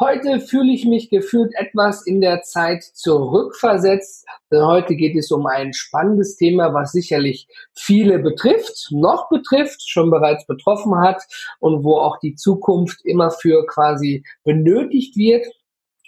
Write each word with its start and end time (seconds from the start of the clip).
Heute 0.00 0.38
fühle 0.38 0.72
ich 0.72 0.84
mich 0.84 1.10
gefühlt 1.10 1.52
etwas 1.56 2.06
in 2.06 2.20
der 2.20 2.42
Zeit 2.42 2.84
zurückversetzt, 2.84 4.24
denn 4.48 4.64
heute 4.64 4.94
geht 4.94 5.16
es 5.16 5.32
um 5.32 5.44
ein 5.46 5.72
spannendes 5.72 6.36
Thema, 6.36 6.72
was 6.72 6.92
sicherlich 6.92 7.48
viele 7.74 8.20
betrifft, 8.20 8.92
noch 8.92 9.28
betrifft, 9.28 9.82
schon 9.88 10.12
bereits 10.12 10.46
betroffen 10.46 11.00
hat 11.00 11.24
und 11.58 11.82
wo 11.82 11.98
auch 11.98 12.20
die 12.20 12.36
Zukunft 12.36 13.04
immer 13.04 13.32
für 13.32 13.66
quasi 13.66 14.22
benötigt 14.44 15.16
wird, 15.16 15.44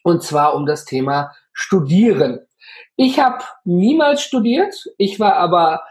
und 0.05 0.23
zwar 0.23 0.55
um 0.55 0.67
das 0.67 0.85
Thema 0.85 1.33
Studieren. 1.53 2.39
Ich 2.95 3.19
habe 3.19 3.43
niemals 3.65 4.23
studiert, 4.23 4.89
ich 4.99 5.19
war 5.19 5.35
aber 5.35 5.83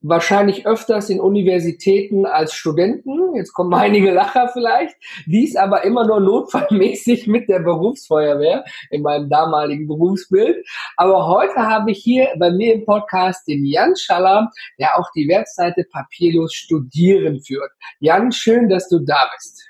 wahrscheinlich 0.00 0.66
öfters 0.66 1.10
in 1.10 1.20
Universitäten 1.20 2.26
als 2.26 2.52
Studenten. 2.54 3.34
Jetzt 3.34 3.52
kommen 3.52 3.74
einige 3.74 4.12
Lacher 4.12 4.48
vielleicht. 4.52 4.96
Dies 5.26 5.56
aber 5.56 5.84
immer 5.84 6.06
nur 6.06 6.20
notfallmäßig 6.20 7.26
mit 7.26 7.48
der 7.48 7.60
Berufsfeuerwehr 7.60 8.64
in 8.90 9.02
meinem 9.02 9.28
damaligen 9.28 9.88
Berufsbild. 9.88 10.64
Aber 10.96 11.26
heute 11.26 11.56
habe 11.56 11.90
ich 11.90 11.98
hier 11.98 12.28
bei 12.38 12.50
mir 12.50 12.74
im 12.74 12.84
Podcast 12.84 13.46
den 13.48 13.64
Jan 13.64 13.94
Schaller, 13.96 14.50
der 14.78 14.98
auch 14.98 15.10
die 15.14 15.28
Webseite 15.28 15.84
Papierlos 15.90 16.52
Studieren 16.52 17.40
führt. 17.40 17.70
Jan, 18.00 18.32
schön, 18.32 18.68
dass 18.68 18.88
du 18.88 19.00
da 19.00 19.28
bist. 19.34 19.64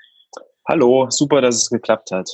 Hallo, 0.67 1.07
super, 1.09 1.41
dass 1.41 1.55
es 1.55 1.69
geklappt 1.69 2.11
hat. 2.11 2.29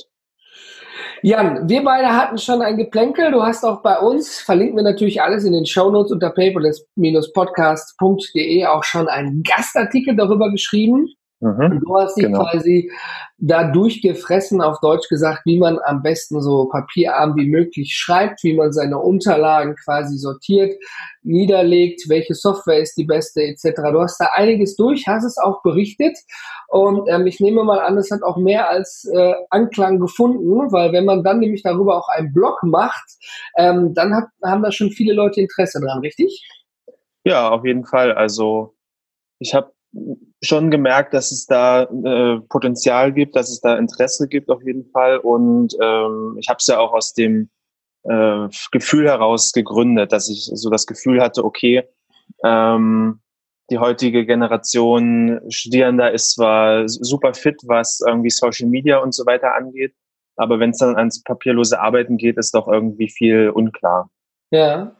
Jan, 1.22 1.68
wir 1.68 1.82
beide 1.82 2.08
hatten 2.08 2.38
schon 2.38 2.62
ein 2.62 2.76
Geplänkel. 2.76 3.32
Du 3.32 3.42
hast 3.42 3.64
auch 3.64 3.82
bei 3.82 3.98
uns, 3.98 4.38
verlinken 4.38 4.76
wir 4.76 4.84
natürlich 4.84 5.20
alles 5.22 5.44
in 5.44 5.52
den 5.52 5.66
Shownotes 5.66 6.12
unter 6.12 6.30
paperless-podcast.de 6.30 8.66
auch 8.66 8.84
schon 8.84 9.08
einen 9.08 9.42
Gastartikel 9.42 10.14
darüber 10.14 10.50
geschrieben. 10.50 11.15
Mhm, 11.40 11.82
du 11.84 11.96
hast 11.98 12.16
dich 12.16 12.24
genau. 12.24 12.44
quasi 12.44 12.90
da 13.36 13.64
durchgefressen, 13.70 14.62
auf 14.62 14.80
Deutsch 14.80 15.08
gesagt, 15.10 15.42
wie 15.44 15.58
man 15.58 15.78
am 15.84 16.02
besten 16.02 16.40
so 16.40 16.66
papierarm 16.66 17.36
wie 17.36 17.46
möglich 17.46 17.92
schreibt, 17.94 18.42
wie 18.42 18.54
man 18.54 18.72
seine 18.72 18.98
Unterlagen 18.98 19.76
quasi 19.76 20.16
sortiert, 20.16 20.74
niederlegt, 21.22 22.08
welche 22.08 22.34
Software 22.34 22.78
ist 22.78 22.96
die 22.96 23.04
beste, 23.04 23.42
etc. 23.42 23.82
Du 23.92 24.00
hast 24.00 24.18
da 24.18 24.30
einiges 24.32 24.76
durch, 24.76 25.06
hast 25.06 25.24
es 25.24 25.36
auch 25.36 25.62
berichtet 25.62 26.16
und 26.68 27.06
ähm, 27.08 27.26
ich 27.26 27.38
nehme 27.38 27.64
mal 27.64 27.80
an, 27.80 27.98
es 27.98 28.10
hat 28.10 28.22
auch 28.22 28.38
mehr 28.38 28.70
als 28.70 29.04
äh, 29.12 29.34
Anklang 29.50 30.00
gefunden, 30.00 30.72
weil 30.72 30.92
wenn 30.92 31.04
man 31.04 31.22
dann 31.22 31.40
nämlich 31.40 31.62
darüber 31.62 31.98
auch 31.98 32.08
einen 32.08 32.32
Blog 32.32 32.62
macht, 32.62 33.04
ähm, 33.58 33.92
dann 33.92 34.14
hat, 34.14 34.28
haben 34.42 34.62
da 34.62 34.72
schon 34.72 34.90
viele 34.90 35.12
Leute 35.12 35.42
Interesse 35.42 35.80
dran, 35.80 35.98
richtig? 36.00 36.48
Ja, 37.24 37.50
auf 37.50 37.66
jeden 37.66 37.84
Fall. 37.84 38.12
Also 38.12 38.74
ich 39.38 39.54
habe 39.54 39.75
schon 40.42 40.70
gemerkt, 40.70 41.14
dass 41.14 41.32
es 41.32 41.46
da 41.46 41.82
äh, 41.82 42.40
Potenzial 42.48 43.12
gibt, 43.12 43.36
dass 43.36 43.50
es 43.50 43.60
da 43.60 43.76
Interesse 43.76 44.28
gibt 44.28 44.50
auf 44.50 44.62
jeden 44.62 44.90
Fall. 44.90 45.18
Und 45.18 45.74
ähm, 45.80 46.36
ich 46.38 46.48
habe 46.48 46.58
es 46.58 46.66
ja 46.66 46.78
auch 46.78 46.92
aus 46.92 47.14
dem 47.14 47.48
äh, 48.04 48.48
Gefühl 48.72 49.06
heraus 49.08 49.52
gegründet, 49.52 50.12
dass 50.12 50.28
ich 50.28 50.50
so 50.52 50.70
das 50.70 50.86
Gefühl 50.86 51.20
hatte, 51.20 51.44
okay, 51.44 51.84
ähm, 52.44 53.20
die 53.70 53.78
heutige 53.78 54.24
Generation 54.26 55.40
Studierender 55.48 56.12
ist 56.12 56.32
zwar 56.32 56.88
super 56.88 57.34
fit, 57.34 57.56
was 57.64 58.00
irgendwie 58.06 58.30
Social 58.30 58.68
Media 58.68 58.98
und 58.98 59.12
so 59.12 59.26
weiter 59.26 59.54
angeht, 59.54 59.94
aber 60.36 60.60
wenn 60.60 60.70
es 60.70 60.78
dann 60.78 60.96
ans 60.96 61.22
papierlose 61.22 61.80
Arbeiten 61.80 62.16
geht, 62.16 62.36
ist 62.36 62.54
doch 62.54 62.68
irgendwie 62.68 63.08
viel 63.08 63.50
unklar. 63.50 64.10
Ja. 64.50 64.94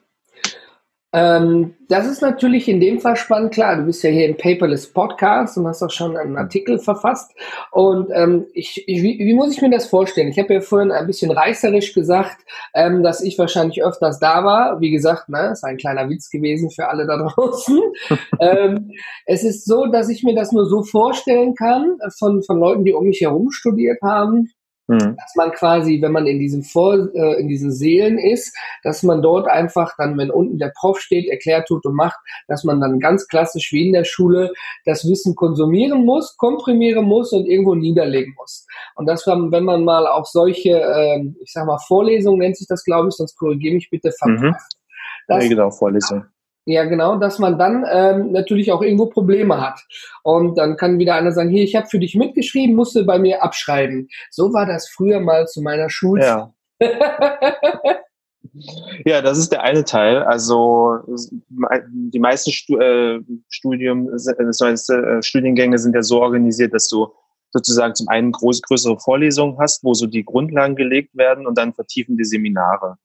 Ähm, 1.16 1.74
das 1.88 2.06
ist 2.06 2.20
natürlich 2.20 2.68
in 2.68 2.78
dem 2.78 3.00
Fall 3.00 3.16
spannend. 3.16 3.54
Klar, 3.54 3.76
du 3.76 3.84
bist 3.84 4.02
ja 4.02 4.10
hier 4.10 4.26
im 4.26 4.36
Paperless 4.36 4.92
Podcast 4.92 5.56
und 5.56 5.66
hast 5.66 5.82
auch 5.82 5.90
schon 5.90 6.14
einen 6.14 6.36
Artikel 6.36 6.78
verfasst. 6.78 7.32
Und 7.70 8.10
ähm, 8.12 8.44
ich, 8.52 8.84
ich, 8.86 9.02
wie, 9.02 9.18
wie, 9.18 9.32
muss 9.32 9.50
ich 9.50 9.62
mir 9.62 9.70
das 9.70 9.86
vorstellen? 9.86 10.28
Ich 10.28 10.38
habe 10.38 10.52
ja 10.52 10.60
vorhin 10.60 10.92
ein 10.92 11.06
bisschen 11.06 11.30
reißerisch 11.30 11.94
gesagt, 11.94 12.36
ähm, 12.74 13.02
dass 13.02 13.22
ich 13.22 13.38
wahrscheinlich 13.38 13.82
öfters 13.82 14.18
da 14.18 14.44
war. 14.44 14.78
Wie 14.82 14.90
gesagt, 14.90 15.30
ne, 15.30 15.52
ist 15.52 15.64
ein 15.64 15.78
kleiner 15.78 16.10
Witz 16.10 16.28
gewesen 16.28 16.70
für 16.70 16.86
alle 16.88 17.06
da 17.06 17.16
draußen. 17.16 17.80
ähm, 18.40 18.90
es 19.24 19.42
ist 19.42 19.64
so, 19.64 19.86
dass 19.86 20.10
ich 20.10 20.22
mir 20.22 20.34
das 20.34 20.52
nur 20.52 20.66
so 20.66 20.82
vorstellen 20.82 21.54
kann 21.54 21.96
von, 22.18 22.42
von 22.42 22.58
Leuten, 22.58 22.84
die 22.84 22.92
um 22.92 23.06
mich 23.06 23.22
herum 23.22 23.50
studiert 23.52 24.02
haben 24.02 24.50
Mhm. 24.88 25.16
Dass 25.16 25.34
man 25.34 25.50
quasi, 25.52 26.00
wenn 26.00 26.12
man 26.12 26.26
in 26.26 26.38
diesem 26.38 26.62
Vor, 26.62 27.08
äh, 27.14 27.40
in 27.40 27.48
diesen 27.48 27.72
Seelen 27.72 28.18
ist, 28.18 28.56
dass 28.84 29.02
man 29.02 29.20
dort 29.20 29.48
einfach 29.48 29.94
dann, 29.98 30.16
wenn 30.16 30.30
unten 30.30 30.58
der 30.58 30.72
Prof 30.76 31.00
steht, 31.00 31.28
erklärt, 31.28 31.66
tut 31.66 31.84
und 31.86 31.94
macht, 31.94 32.18
dass 32.46 32.62
man 32.62 32.80
dann 32.80 33.00
ganz 33.00 33.26
klassisch 33.26 33.72
wie 33.72 33.88
in 33.88 33.92
der 33.92 34.04
Schule 34.04 34.52
das 34.84 35.04
Wissen 35.08 35.34
konsumieren 35.34 36.04
muss, 36.04 36.36
komprimieren 36.36 37.04
muss 37.04 37.32
und 37.32 37.46
irgendwo 37.46 37.74
niederlegen 37.74 38.34
muss. 38.36 38.66
Und 38.94 39.06
das, 39.06 39.26
wenn 39.26 39.64
man 39.64 39.84
mal 39.84 40.06
auch 40.06 40.26
solche, 40.26 40.80
äh, 40.80 41.24
ich 41.40 41.52
sag 41.52 41.66
mal, 41.66 41.78
Vorlesungen 41.78 42.38
nennt 42.38 42.56
sich 42.56 42.68
das, 42.68 42.84
glaube 42.84 43.08
ich, 43.08 43.14
sonst 43.14 43.36
korrigiere 43.36 43.74
mich 43.74 43.90
bitte, 43.90 44.12
verpasst. 44.12 44.42
Mhm. 44.42 44.54
Das, 45.26 45.42
ja, 45.42 45.48
genau, 45.48 45.70
Vorlesung. 45.70 46.26
Ja, 46.68 46.84
genau, 46.84 47.14
dass 47.14 47.38
man 47.38 47.60
dann 47.60 47.86
ähm, 47.88 48.32
natürlich 48.32 48.72
auch 48.72 48.82
irgendwo 48.82 49.06
Probleme 49.06 49.60
hat. 49.60 49.86
Und 50.24 50.58
dann 50.58 50.76
kann 50.76 50.98
wieder 50.98 51.14
einer 51.14 51.30
sagen, 51.30 51.48
hier, 51.48 51.62
ich 51.62 51.76
habe 51.76 51.86
für 51.86 52.00
dich 52.00 52.16
mitgeschrieben, 52.16 52.74
musste 52.74 53.04
bei 53.04 53.20
mir 53.20 53.44
abschreiben. 53.44 54.08
So 54.30 54.52
war 54.52 54.66
das 54.66 54.88
früher 54.88 55.20
mal 55.20 55.46
zu 55.46 55.62
meiner 55.62 55.88
Schulzeit. 55.88 56.26
Ja. 56.26 56.52
ja, 59.04 59.22
das 59.22 59.38
ist 59.38 59.52
der 59.52 59.62
eine 59.62 59.84
Teil. 59.84 60.24
Also 60.24 60.98
die 61.48 62.18
meisten 62.18 62.50
Stu 62.50 62.78
äh, 62.78 63.20
Studium, 63.48 64.10
das 64.10 64.60
heißt, 64.60 64.90
äh, 64.90 65.22
Studiengänge 65.22 65.78
sind 65.78 65.94
ja 65.94 66.02
so 66.02 66.20
organisiert, 66.20 66.74
dass 66.74 66.88
du 66.88 67.12
sozusagen 67.52 67.94
zum 67.94 68.08
einen 68.08 68.32
groß, 68.32 68.62
größere 68.62 68.98
Vorlesungen 68.98 69.56
hast, 69.60 69.84
wo 69.84 69.94
so 69.94 70.06
die 70.06 70.24
Grundlagen 70.24 70.74
gelegt 70.74 71.16
werden 71.16 71.46
und 71.46 71.56
dann 71.56 71.74
vertiefende 71.74 72.24
Seminare. 72.24 72.96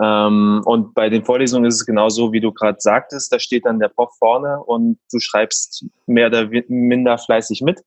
Ähm, 0.00 0.62
und 0.64 0.94
bei 0.94 1.08
den 1.08 1.24
Vorlesungen 1.24 1.64
ist 1.64 1.76
es 1.76 1.86
genauso, 1.86 2.32
wie 2.32 2.40
du 2.40 2.52
gerade 2.52 2.78
sagtest. 2.80 3.32
Da 3.32 3.38
steht 3.38 3.66
dann 3.66 3.80
der 3.80 3.88
Prof 3.88 4.14
vorne 4.18 4.62
und 4.62 4.98
du 5.12 5.18
schreibst 5.18 5.84
mehr 6.06 6.28
oder 6.28 6.48
minder 6.68 7.18
fleißig 7.18 7.62
mit. 7.62 7.82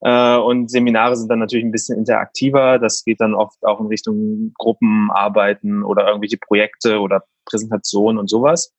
Äh, 0.00 0.36
und 0.36 0.70
Seminare 0.70 1.16
sind 1.16 1.30
dann 1.30 1.38
natürlich 1.38 1.64
ein 1.64 1.70
bisschen 1.70 1.98
interaktiver. 1.98 2.78
Das 2.78 3.04
geht 3.04 3.20
dann 3.20 3.34
oft 3.34 3.64
auch 3.64 3.80
in 3.80 3.86
Richtung 3.86 4.52
Gruppenarbeiten 4.58 5.84
oder 5.84 6.06
irgendwelche 6.06 6.38
Projekte 6.38 7.00
oder 7.00 7.24
Präsentationen 7.46 8.18
und 8.18 8.28
sowas. 8.28 8.72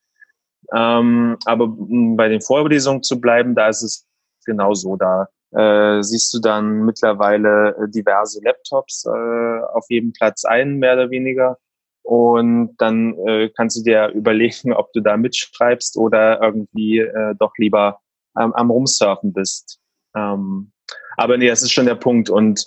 Ähm, 0.74 1.38
aber 1.46 1.68
bei 1.70 2.28
den 2.28 2.42
Vorlesungen 2.42 3.04
zu 3.04 3.22
bleiben, 3.22 3.56
da 3.56 3.70
ist 3.70 3.84
es 3.84 4.06
genauso. 4.46 4.98
Da 4.98 5.28
äh, 5.52 6.04
siehst 6.04 6.34
du 6.34 6.40
dann 6.40 6.86
mittlerweile 6.86 7.76
diverse 7.90 8.42
Laptops 8.44 9.06
äh, 9.06 9.60
auf 9.74 9.86
jedem 9.90 10.12
Platz 10.12 10.44
ein, 10.44 10.78
mehr 10.78 10.94
oder 10.94 11.10
weniger 11.10 11.58
und 12.06 12.76
dann 12.78 13.18
äh, 13.26 13.50
kannst 13.50 13.78
du 13.78 13.84
dir 13.84 14.10
überlegen, 14.10 14.74
ob 14.74 14.94
du 14.94 15.02
da 15.02 15.18
mitschreibst 15.18 15.98
oder 15.98 16.40
irgendwie 16.40 17.00
äh, 17.00 17.34
doch 17.40 17.54
lieber 17.58 18.00
ähm, 18.40 18.54
am 18.54 18.70
Rumsurfen 18.70 19.34
bist. 19.34 19.80
Ähm, 20.16 20.72
aber 21.18 21.38
nee, 21.38 21.48
das 21.48 21.64
ist 21.64 21.72
schon 21.72 21.88
der 21.88 21.96
Punkt. 21.96 22.30
Und 22.30 22.64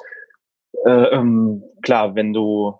äh, 0.84 1.14
ähm, 1.14 1.62
klar, 1.82 2.16
wenn 2.16 2.32
du 2.32 2.74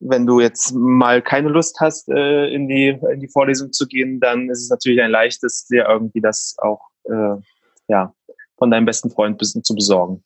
wenn 0.00 0.26
du 0.26 0.40
jetzt 0.40 0.74
mal 0.74 1.22
keine 1.22 1.48
Lust 1.48 1.78
hast, 1.80 2.08
äh, 2.08 2.48
in 2.52 2.66
die 2.66 2.88
in 3.12 3.20
die 3.20 3.28
Vorlesung 3.28 3.72
zu 3.72 3.86
gehen, 3.86 4.18
dann 4.18 4.50
ist 4.50 4.62
es 4.62 4.70
natürlich 4.70 5.00
ein 5.00 5.12
leichtes, 5.12 5.66
dir 5.66 5.86
irgendwie 5.88 6.20
das 6.20 6.56
auch 6.58 6.80
äh, 7.04 7.36
ja 7.86 8.12
von 8.58 8.70
deinem 8.70 8.86
besten 8.86 9.10
Freund 9.10 9.40
zu 9.40 9.74
besorgen. 9.76 10.24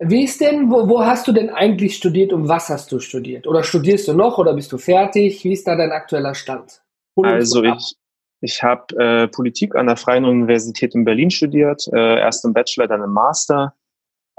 Wie 0.00 0.24
ist 0.24 0.40
denn, 0.40 0.70
wo, 0.70 0.88
wo 0.88 1.04
hast 1.04 1.26
du 1.26 1.32
denn 1.32 1.50
eigentlich 1.50 1.96
studiert 1.96 2.32
und 2.32 2.48
was 2.48 2.68
hast 2.68 2.92
du 2.92 3.00
studiert? 3.00 3.46
Oder 3.46 3.64
studierst 3.64 4.06
du 4.06 4.14
noch 4.14 4.38
oder 4.38 4.54
bist 4.54 4.70
du 4.70 4.78
fertig? 4.78 5.42
Wie 5.44 5.52
ist 5.52 5.66
da 5.66 5.74
dein 5.74 5.90
aktueller 5.90 6.34
Stand? 6.34 6.82
Also 7.16 7.64
ich, 7.64 7.96
ich 8.40 8.62
habe 8.62 8.94
äh, 8.96 9.26
Politik 9.26 9.74
an 9.74 9.86
der 9.86 9.96
Freien 9.96 10.24
Universität 10.24 10.94
in 10.94 11.04
Berlin 11.04 11.30
studiert, 11.30 11.82
äh, 11.92 12.20
erst 12.20 12.44
im 12.44 12.52
Bachelor, 12.52 12.86
dann 12.86 13.02
im 13.02 13.10
Master 13.10 13.74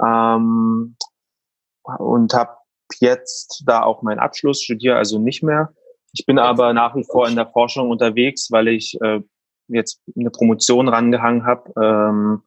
ähm, 0.01 0.95
und 1.83 2.33
habe 2.33 2.51
jetzt 2.99 3.63
da 3.65 3.83
auch 3.83 4.01
meinen 4.01 4.19
Abschluss, 4.19 4.61
studiere 4.61 4.95
also 4.95 5.19
nicht 5.19 5.43
mehr. 5.43 5.73
Ich 6.13 6.25
bin 6.25 6.39
aber 6.39 6.73
nach 6.73 6.95
wie 6.95 7.03
vor 7.03 7.27
in 7.27 7.35
der 7.35 7.47
Forschung 7.47 7.89
unterwegs, 7.89 8.47
weil 8.49 8.69
ich 8.69 8.97
äh, 9.01 9.19
jetzt 9.67 10.01
eine 10.17 10.31
Promotion 10.31 10.87
rangehangen 10.87 11.45
habe, 11.45 11.71
ähm, 11.79 12.43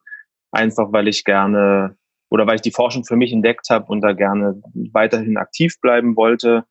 einfach 0.51 0.91
weil 0.91 1.07
ich 1.07 1.23
gerne 1.23 1.95
oder 2.33 2.47
weil 2.47 2.55
ich 2.55 2.61
die 2.61 2.71
Forschung 2.71 3.05
für 3.05 3.15
mich 3.15 3.31
entdeckt 3.31 3.69
habe 3.69 3.85
und 3.89 4.01
da 4.01 4.13
gerne 4.13 4.59
weiterhin 4.91 5.37
aktiv 5.37 5.79
bleiben 5.79 6.15
wollte. 6.15 6.63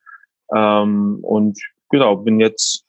Ähm, 0.52 1.20
und 1.22 1.56
genau, 1.88 2.16
bin 2.16 2.40
jetzt 2.40 2.84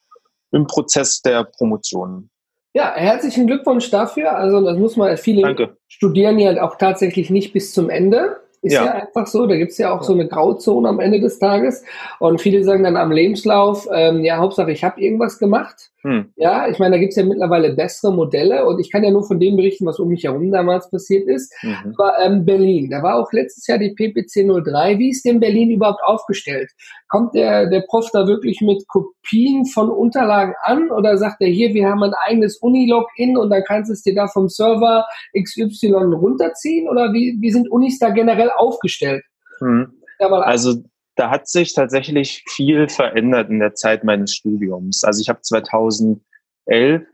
im 0.51 0.65
Prozess 0.65 1.21
der 1.21 1.43
Promotion. 1.43 2.31
Ja, 2.73 2.91
herzlichen 2.95 3.45
Glückwunsch 3.45 3.91
dafür. 3.91 4.35
Also 4.35 4.59
das 4.65 4.75
muss 4.79 4.97
man, 4.97 5.15
viele 5.17 5.43
Danke. 5.43 5.77
studieren 5.87 6.39
ja 6.39 6.63
auch 6.63 6.75
tatsächlich 6.77 7.29
nicht 7.29 7.53
bis 7.53 7.73
zum 7.73 7.91
Ende. 7.91 8.37
Ist 8.63 8.73
ja, 8.73 8.85
ja 8.85 8.91
einfach 8.93 9.27
so. 9.27 9.45
Da 9.45 9.55
gibt's 9.55 9.77
ja 9.77 9.95
auch 9.95 10.01
so 10.01 10.13
eine 10.13 10.27
Grauzone 10.27 10.89
am 10.89 10.99
Ende 10.99 11.19
des 11.19 11.37
Tages. 11.37 11.83
Und 12.17 12.41
viele 12.41 12.63
sagen 12.63 12.83
dann 12.83 12.97
am 12.97 13.11
Lebenslauf, 13.11 13.87
ähm, 13.93 14.25
ja, 14.25 14.37
Hauptsache, 14.37 14.71
ich 14.71 14.83
habe 14.83 14.99
irgendwas 14.99 15.37
gemacht. 15.37 15.91
Hm. 16.03 16.33
Ja, 16.35 16.67
ich 16.67 16.79
meine, 16.79 16.95
da 16.95 16.99
gibt's 16.99 17.15
ja 17.15 17.23
mittlerweile 17.23 17.73
bessere 17.73 18.13
Modelle 18.13 18.65
und 18.65 18.77
ich 18.79 18.91
kann 18.91 19.05
ja 19.05 19.11
nur 19.11 19.23
von 19.23 19.39
dem 19.39 19.55
berichten, 19.55 19.85
was 19.85 19.99
um 19.99 20.09
mich 20.09 20.25
herum 20.25 20.51
damals 20.51 20.89
passiert 20.89 21.29
ist. 21.29 21.53
Mhm. 21.63 21.95
Aber 21.97 22.19
ähm, 22.19 22.43
Berlin, 22.43 22.89
da 22.89 23.01
war 23.01 23.15
auch 23.15 23.31
letztes 23.31 23.65
Jahr 23.67 23.77
die 23.77 23.93
PPC 23.93 24.45
03. 24.45 24.99
Wie 24.99 25.11
ist 25.11 25.23
denn 25.23 25.39
Berlin 25.39 25.71
überhaupt 25.71 26.03
aufgestellt? 26.03 26.69
Kommt 27.07 27.33
der, 27.35 27.69
der 27.69 27.85
Prof 27.87 28.09
da 28.11 28.27
wirklich 28.27 28.59
mit 28.59 28.85
Kopien 28.89 29.65
von 29.65 29.89
Unterlagen 29.89 30.53
an 30.63 30.91
oder 30.91 31.17
sagt 31.17 31.37
er 31.39 31.47
hier, 31.47 31.73
wir 31.73 31.87
haben 31.87 32.03
ein 32.03 32.13
eigenes 32.25 32.57
Uni-Login 32.57 33.37
und 33.37 33.49
dann 33.49 33.63
kannst 33.65 33.89
du 33.89 33.93
es 33.93 34.03
dir 34.03 34.13
da 34.13 34.27
vom 34.27 34.49
Server 34.49 35.05
XY 35.41 35.93
runterziehen? 35.93 36.89
Oder 36.89 37.13
wie, 37.13 37.37
wie 37.39 37.51
sind 37.51 37.71
Unis 37.71 37.97
da 37.99 38.09
generell 38.09 38.49
aufgestellt? 38.49 39.23
Mhm. 39.61 39.93
Also 40.19 40.83
da 41.15 41.29
hat 41.29 41.47
sich 41.47 41.73
tatsächlich 41.73 42.43
viel 42.47 42.87
verändert 42.89 43.49
in 43.49 43.59
der 43.59 43.75
Zeit 43.75 44.03
meines 44.03 44.33
Studiums. 44.33 45.03
Also 45.03 45.21
ich 45.21 45.29
habe 45.29 45.41
2011 45.41 46.21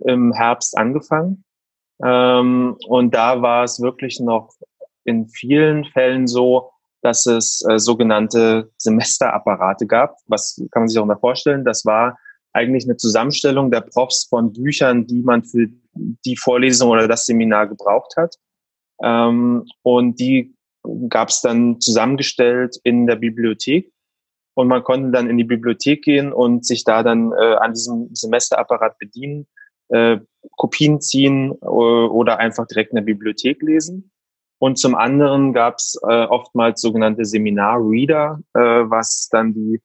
im 0.05 0.33
Herbst 0.33 0.77
angefangen 0.77 1.43
ähm, 2.03 2.77
und 2.87 3.13
da 3.13 3.41
war 3.41 3.63
es 3.63 3.81
wirklich 3.81 4.19
noch 4.19 4.53
in 5.03 5.27
vielen 5.27 5.85
Fällen 5.85 6.27
so, 6.27 6.71
dass 7.01 7.25
es 7.25 7.63
äh, 7.69 7.79
sogenannte 7.79 8.71
Semesterapparate 8.77 9.87
gab. 9.87 10.15
Was 10.27 10.61
kann 10.71 10.83
man 10.83 10.87
sich 10.87 10.99
auch 10.99 11.05
mal 11.05 11.17
vorstellen? 11.17 11.65
Das 11.65 11.85
war 11.85 12.17
eigentlich 12.53 12.85
eine 12.85 12.97
Zusammenstellung 12.97 13.71
der 13.71 13.81
Profs 13.81 14.27
von 14.29 14.53
Büchern, 14.53 15.05
die 15.07 15.21
man 15.21 15.43
für 15.43 15.67
die 15.93 16.37
Vorlesung 16.37 16.89
oder 16.89 17.07
das 17.07 17.25
Seminar 17.25 17.67
gebraucht 17.67 18.15
hat. 18.17 18.35
Ähm, 19.01 19.65
und 19.83 20.19
die 20.19 20.55
gab 21.09 21.29
es 21.29 21.41
dann 21.41 21.79
zusammengestellt 21.79 22.77
in 22.83 23.07
der 23.07 23.15
Bibliothek. 23.15 23.91
Und 24.55 24.67
man 24.67 24.83
konnte 24.83 25.11
dann 25.11 25.29
in 25.29 25.37
die 25.37 25.45
Bibliothek 25.45 26.03
gehen 26.03 26.33
und 26.33 26.65
sich 26.65 26.83
da 26.83 27.01
dann 27.03 27.31
äh, 27.31 27.55
an 27.55 27.73
diesem 27.73 28.09
Semesterapparat 28.13 28.97
bedienen, 28.97 29.47
äh, 29.89 30.17
Kopien 30.57 30.99
ziehen 30.99 31.53
äh, 31.61 31.65
oder 31.65 32.39
einfach 32.39 32.67
direkt 32.67 32.91
in 32.91 32.97
der 32.97 33.03
Bibliothek 33.03 33.61
lesen. 33.61 34.11
Und 34.59 34.77
zum 34.77 34.95
anderen 34.95 35.53
gab 35.53 35.75
es 35.77 35.97
äh, 36.07 36.25
oftmals 36.25 36.81
sogenannte 36.81 37.23
Seminar-Reader, 37.23 38.39
äh, 38.53 38.59
was 38.59 39.29
dann 39.31 39.53
die 39.53 39.79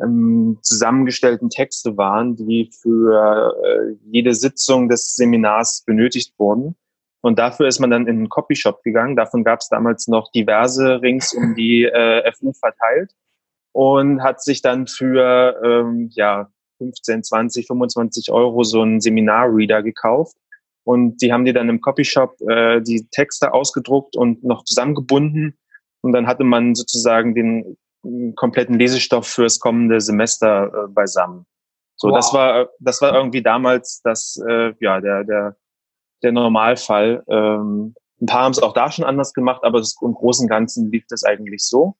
ähm, 0.00 0.58
zusammengestellten 0.62 1.50
Texte 1.50 1.96
waren, 1.96 2.36
die 2.36 2.70
für 2.80 3.54
äh, 3.64 3.96
jede 4.10 4.34
Sitzung 4.34 4.88
des 4.88 5.16
Seminars 5.16 5.82
benötigt 5.84 6.34
wurden. 6.38 6.76
Und 7.24 7.38
dafür 7.38 7.68
ist 7.68 7.80
man 7.80 7.90
dann 7.90 8.06
in 8.06 8.18
den 8.18 8.28
Copyshop 8.28 8.82
gegangen. 8.82 9.16
Davon 9.16 9.44
gab 9.44 9.60
es 9.60 9.70
damals 9.70 10.08
noch 10.08 10.30
diverse 10.32 11.00
rings 11.00 11.32
um 11.32 11.54
die 11.54 11.84
äh, 11.84 12.30
FU 12.34 12.52
verteilt 12.52 13.12
und 13.72 14.22
hat 14.22 14.42
sich 14.42 14.60
dann 14.60 14.86
für 14.86 15.58
ähm, 15.64 16.10
ja 16.12 16.50
15, 16.76 17.24
20, 17.24 17.66
25 17.66 18.30
Euro 18.30 18.62
so 18.62 18.82
einen 18.82 19.00
Seminarreader 19.00 19.82
gekauft. 19.82 20.36
Und 20.84 21.22
die 21.22 21.32
haben 21.32 21.46
die 21.46 21.54
dann 21.54 21.70
im 21.70 21.80
Copyshop 21.80 22.38
äh, 22.42 22.82
die 22.82 23.08
Texte 23.10 23.54
ausgedruckt 23.54 24.18
und 24.18 24.44
noch 24.44 24.62
zusammengebunden. 24.64 25.56
Und 26.02 26.12
dann 26.12 26.26
hatte 26.26 26.44
man 26.44 26.74
sozusagen 26.74 27.34
den 27.34 27.78
kompletten 28.36 28.78
Lesestoff 28.78 29.26
fürs 29.28 29.60
kommende 29.60 30.02
Semester 30.02 30.66
äh, 30.66 30.88
beisammen. 30.88 31.46
So, 31.96 32.08
wow. 32.08 32.16
das 32.16 32.34
war 32.34 32.68
das 32.80 33.00
war 33.00 33.14
irgendwie 33.14 33.42
damals 33.42 34.02
das 34.04 34.38
äh, 34.46 34.74
ja 34.80 35.00
der 35.00 35.24
der 35.24 35.56
der 36.24 36.32
Normalfall. 36.32 37.22
Ähm, 37.28 37.94
ein 38.20 38.26
paar 38.26 38.42
haben 38.42 38.52
es 38.52 38.62
auch 38.62 38.72
da 38.72 38.90
schon 38.90 39.04
anders 39.04 39.34
gemacht, 39.34 39.62
aber 39.64 39.78
das, 39.78 39.96
im 40.02 40.14
Großen 40.14 40.44
und 40.44 40.48
Ganzen 40.48 40.90
lief 40.90 41.04
das 41.08 41.24
eigentlich 41.24 41.64
so. 41.64 41.96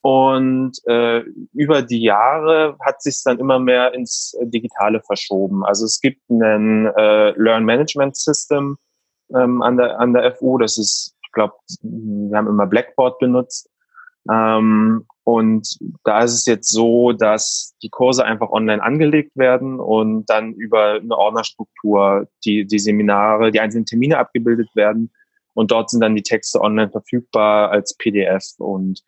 Und 0.00 0.78
äh, 0.86 1.20
über 1.52 1.82
die 1.82 2.02
Jahre 2.02 2.76
hat 2.84 3.02
sich 3.02 3.20
dann 3.24 3.38
immer 3.38 3.58
mehr 3.58 3.94
ins 3.94 4.36
Digitale 4.42 5.02
verschoben. 5.02 5.64
Also 5.64 5.84
es 5.84 6.00
gibt 6.00 6.30
ein 6.30 6.86
äh, 6.86 7.30
Learn 7.32 7.64
Management 7.64 8.16
System 8.16 8.78
ähm, 9.34 9.60
an, 9.60 9.76
der, 9.76 9.98
an 9.98 10.12
der 10.14 10.34
FU. 10.36 10.58
Das 10.58 10.78
ist, 10.78 11.16
ich 11.22 11.32
glaube, 11.32 11.54
wir 11.82 12.36
haben 12.36 12.46
immer 12.46 12.66
Blackboard 12.66 13.18
benutzt. 13.18 13.68
Ähm, 14.30 15.06
und 15.28 15.76
da 16.04 16.20
ist 16.20 16.32
es 16.32 16.46
jetzt 16.46 16.70
so, 16.70 17.12
dass 17.12 17.74
die 17.82 17.90
Kurse 17.90 18.24
einfach 18.24 18.48
online 18.48 18.82
angelegt 18.82 19.36
werden 19.36 19.78
und 19.78 20.24
dann 20.30 20.54
über 20.54 20.94
eine 20.94 21.14
Ordnerstruktur 21.18 22.28
die, 22.46 22.64
die 22.64 22.78
Seminare, 22.78 23.50
die 23.50 23.60
einzelnen 23.60 23.84
Termine 23.84 24.16
abgebildet 24.16 24.70
werden. 24.74 25.12
Und 25.52 25.70
dort 25.70 25.90
sind 25.90 26.00
dann 26.00 26.16
die 26.16 26.22
Texte 26.22 26.62
online 26.62 26.88
verfügbar 26.88 27.70
als 27.70 27.94
PDF 27.98 28.54
und 28.56 29.02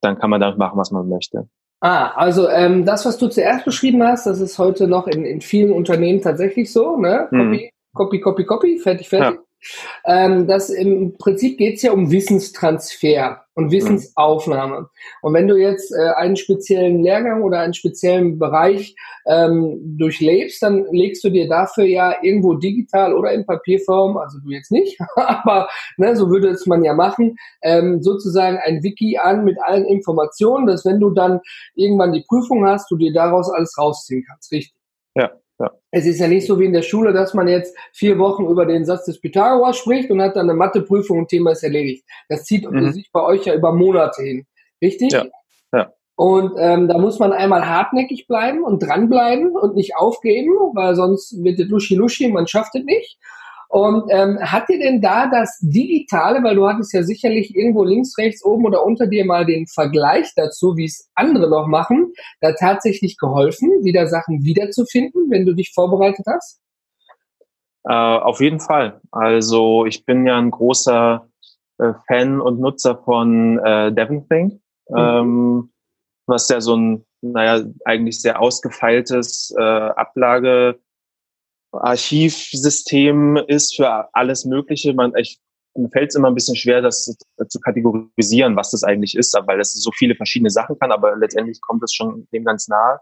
dann 0.00 0.18
kann 0.18 0.30
man 0.30 0.40
damit 0.40 0.58
machen, 0.58 0.80
was 0.80 0.90
man 0.90 1.08
möchte. 1.08 1.48
Ah, 1.78 2.08
also 2.16 2.48
ähm, 2.48 2.84
das, 2.84 3.06
was 3.06 3.16
du 3.18 3.28
zuerst 3.28 3.64
beschrieben 3.64 4.02
hast, 4.02 4.26
das 4.26 4.40
ist 4.40 4.58
heute 4.58 4.88
noch 4.88 5.06
in, 5.06 5.24
in 5.24 5.40
vielen 5.40 5.70
Unternehmen 5.70 6.22
tatsächlich 6.22 6.72
so, 6.72 6.96
ne? 6.96 7.28
Copy, 7.30 7.58
hm. 7.58 7.70
copy, 7.94 8.20
copy, 8.20 8.44
copy, 8.44 8.78
fertig, 8.80 9.08
fertig. 9.08 9.38
Ja. 9.38 9.44
Ähm, 10.04 10.46
das 10.46 10.70
im 10.70 11.16
Prinzip 11.18 11.58
geht 11.58 11.76
es 11.76 11.82
ja 11.82 11.92
um 11.92 12.10
Wissenstransfer 12.10 13.44
und 13.54 13.70
Wissensaufnahme. 13.70 14.88
Und 15.20 15.34
wenn 15.34 15.46
du 15.46 15.56
jetzt 15.56 15.92
äh, 15.92 16.10
einen 16.16 16.36
speziellen 16.36 17.02
Lehrgang 17.02 17.42
oder 17.42 17.60
einen 17.60 17.74
speziellen 17.74 18.38
Bereich 18.38 18.96
ähm, 19.26 19.78
durchlebst, 19.98 20.62
dann 20.62 20.86
legst 20.90 21.22
du 21.24 21.30
dir 21.30 21.48
dafür 21.48 21.84
ja 21.84 22.16
irgendwo 22.22 22.54
digital 22.54 23.14
oder 23.14 23.32
in 23.32 23.44
Papierform, 23.44 24.16
also 24.16 24.38
du 24.42 24.50
jetzt 24.50 24.72
nicht, 24.72 24.98
aber 25.16 25.68
ne, 25.98 26.16
so 26.16 26.30
würde 26.30 26.48
es 26.48 26.66
man 26.66 26.82
ja 26.82 26.94
machen, 26.94 27.36
ähm, 27.62 28.02
sozusagen 28.02 28.58
ein 28.58 28.82
Wiki 28.82 29.18
an 29.18 29.44
mit 29.44 29.58
allen 29.62 29.84
Informationen, 29.84 30.66
dass 30.66 30.84
wenn 30.84 31.00
du 31.00 31.10
dann 31.10 31.40
irgendwann 31.74 32.12
die 32.12 32.24
Prüfung 32.26 32.66
hast, 32.66 32.90
du 32.90 32.96
dir 32.96 33.12
daraus 33.12 33.50
alles 33.50 33.76
rausziehen 33.76 34.24
kannst, 34.26 34.50
richtig? 34.50 34.74
Ja. 35.14 35.30
Ja. 35.62 35.70
Es 35.92 36.06
ist 36.06 36.18
ja 36.18 36.26
nicht 36.26 36.46
so 36.46 36.58
wie 36.58 36.64
in 36.64 36.72
der 36.72 36.82
Schule, 36.82 37.12
dass 37.12 37.34
man 37.34 37.46
jetzt 37.46 37.76
vier 37.92 38.18
Wochen 38.18 38.46
über 38.46 38.66
den 38.66 38.84
Satz 38.84 39.04
des 39.04 39.20
Pythagoras 39.20 39.76
spricht 39.76 40.10
und 40.10 40.20
hat 40.20 40.34
dann 40.34 40.50
eine 40.50 40.58
Matheprüfung 40.58 41.20
und 41.20 41.28
Thema 41.28 41.52
ist 41.52 41.62
erledigt. 41.62 42.04
Das 42.28 42.44
zieht 42.44 42.68
mhm. 42.68 42.92
sich 42.92 43.10
bei 43.12 43.22
euch 43.22 43.44
ja 43.44 43.54
über 43.54 43.72
Monate 43.72 44.22
hin. 44.22 44.46
Richtig? 44.82 45.12
Ja. 45.12 45.24
ja. 45.72 45.92
Und 46.16 46.54
ähm, 46.58 46.88
da 46.88 46.98
muss 46.98 47.20
man 47.20 47.32
einmal 47.32 47.68
hartnäckig 47.68 48.26
bleiben 48.26 48.64
und 48.64 48.80
dranbleiben 48.80 49.56
und 49.56 49.76
nicht 49.76 49.94
aufgeben, 49.96 50.50
weil 50.74 50.96
sonst 50.96 51.42
wird 51.44 51.60
es 51.60 51.68
luschi-luschi, 51.68 52.28
man 52.28 52.48
schafft 52.48 52.74
es 52.74 52.84
nicht. 52.84 53.18
Und 53.72 54.04
ähm, 54.10 54.38
hat 54.38 54.68
dir 54.68 54.78
denn 54.78 55.00
da 55.00 55.30
das 55.30 55.58
Digitale, 55.62 56.44
weil 56.44 56.56
du 56.56 56.68
hattest 56.68 56.92
ja 56.92 57.02
sicherlich 57.02 57.56
irgendwo 57.56 57.84
links, 57.84 58.18
rechts, 58.18 58.44
oben 58.44 58.66
oder 58.66 58.84
unter 58.84 59.06
dir 59.06 59.24
mal 59.24 59.46
den 59.46 59.66
Vergleich 59.66 60.30
dazu, 60.36 60.76
wie 60.76 60.84
es 60.84 61.10
andere 61.14 61.48
noch 61.48 61.66
machen, 61.66 62.12
da 62.42 62.52
tatsächlich 62.52 63.16
geholfen, 63.16 63.70
wieder 63.82 64.08
Sachen 64.08 64.44
wiederzufinden, 64.44 65.30
wenn 65.30 65.46
du 65.46 65.54
dich 65.54 65.72
vorbereitet 65.74 66.26
hast? 66.28 66.60
Äh, 67.84 67.94
auf 67.94 68.42
jeden 68.42 68.60
Fall. 68.60 69.00
Also 69.10 69.86
ich 69.86 70.04
bin 70.04 70.26
ja 70.26 70.36
ein 70.36 70.50
großer 70.50 71.26
äh, 71.78 71.94
Fan 72.06 72.42
und 72.42 72.60
Nutzer 72.60 72.98
von 72.98 73.58
äh, 73.58 73.90
DevonThink, 73.90 74.60
mhm. 74.90 74.98
ähm, 74.98 75.72
was 76.26 76.46
ja 76.50 76.60
so 76.60 76.76
ein, 76.76 77.06
naja, 77.22 77.64
eigentlich 77.86 78.20
sehr 78.20 78.38
ausgefeiltes 78.38 79.54
äh, 79.58 79.62
Ablage 79.62 80.78
Archivsystem 81.72 83.36
ist 83.48 83.76
für 83.76 84.08
alles 84.14 84.44
Mögliche. 84.44 84.92
Man, 84.94 85.12
ich, 85.16 85.40
mir 85.74 85.88
fällt 85.88 86.10
es 86.10 86.16
immer 86.16 86.28
ein 86.28 86.34
bisschen 86.34 86.56
schwer, 86.56 86.82
das 86.82 87.16
zu 87.48 87.60
kategorisieren, 87.60 88.56
was 88.56 88.70
das 88.70 88.84
eigentlich 88.84 89.16
ist, 89.16 89.36
weil 89.46 89.58
das 89.58 89.72
so 89.72 89.90
viele 89.92 90.14
verschiedene 90.14 90.50
Sachen 90.50 90.78
kann, 90.78 90.92
aber 90.92 91.16
letztendlich 91.16 91.60
kommt 91.60 91.82
es 91.82 91.92
schon 91.92 92.28
dem 92.32 92.44
ganz 92.44 92.68
nahe. 92.68 92.98